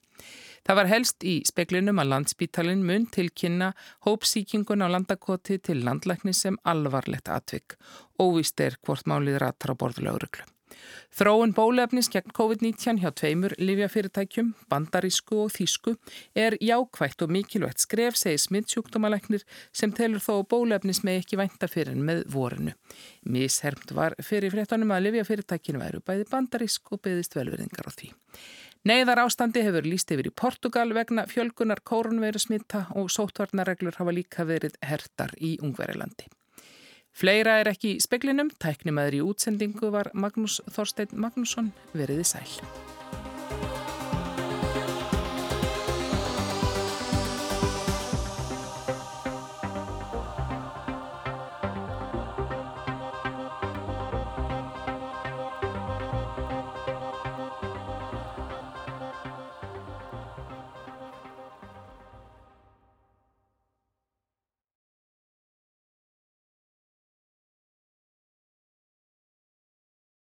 Það 0.64 0.80
var 0.80 0.92
helst 0.96 1.28
í 1.28 1.38
speklinum 1.52 2.00
að 2.00 2.14
landsbítalinn 2.16 2.88
mun 2.88 3.12
tilkynna 3.12 3.74
hópsíkingun 4.08 4.88
á 4.88 4.88
landakoti 4.88 5.60
til 5.60 5.84
landlækni 5.84 6.32
sem 6.32 6.56
alvarlegt 6.64 7.28
atvik. 7.28 7.76
Óvist 8.24 8.60
er 8.64 8.80
hvort 8.88 9.04
málið 9.04 9.44
ratar 9.44 9.76
á 9.76 9.80
borðuleguruglu. 9.80 10.48
Þróun 11.18 11.54
bólefnis 11.58 12.10
gegn 12.14 12.34
COVID-19 12.38 13.02
hjá 13.02 13.10
tveimur 13.16 13.56
livjafyrirtækjum, 13.58 14.54
bandarísku 14.70 15.40
og 15.46 15.54
þýsku 15.56 15.96
er 16.38 16.58
jákvægt 16.62 17.24
og 17.26 17.34
mikilvægt 17.34 17.82
skref, 17.86 18.20
segir 18.20 18.44
smittsjúkdómaleknir 18.44 19.46
sem 19.72 19.94
telur 19.96 20.22
þó 20.22 20.44
bólefnis 20.50 21.04
með 21.08 21.24
ekki 21.24 21.42
vænta 21.42 21.72
fyrir 21.72 21.96
en 21.96 22.06
með 22.06 22.24
vorinu. 22.34 22.76
Mishermt 23.26 23.96
var 23.98 24.18
fyrir 24.22 24.54
fréttanum 24.54 24.94
að 24.94 25.10
livjafyrirtækinu 25.10 25.82
væru 25.82 26.04
bæði 26.06 26.30
bandarísk 26.32 26.94
og 26.94 27.04
beðist 27.08 27.38
velverðingar 27.40 27.90
á 27.90 27.92
því. 27.92 28.14
Neiðar 28.88 29.20
ástandi 29.26 29.64
hefur 29.66 29.88
líst 29.90 30.12
yfir 30.14 30.30
í 30.30 30.36
Portugal 30.44 30.94
vegna 30.96 31.26
fjölgunar 31.28 31.82
kórunveru 31.84 32.40
smitta 32.40 32.86
og 32.96 33.10
sótvarnarreglur 33.12 33.98
hafa 33.98 34.14
líka 34.16 34.46
verið 34.48 34.78
hertar 34.86 35.34
í 35.44 35.58
Ungverilandi. 35.66 36.30
Fleira 37.18 37.56
er 37.58 37.72
ekki 37.72 37.96
í 37.96 38.02
speklinum, 38.04 38.52
tæknimaður 38.62 39.18
í 39.18 39.22
útsendingu 39.26 39.90
var 39.96 40.12
Magnús 40.14 40.60
Þorstein 40.70 41.18
Magnússon 41.18 41.72
veriði 41.98 42.28
sæl. 42.30 42.46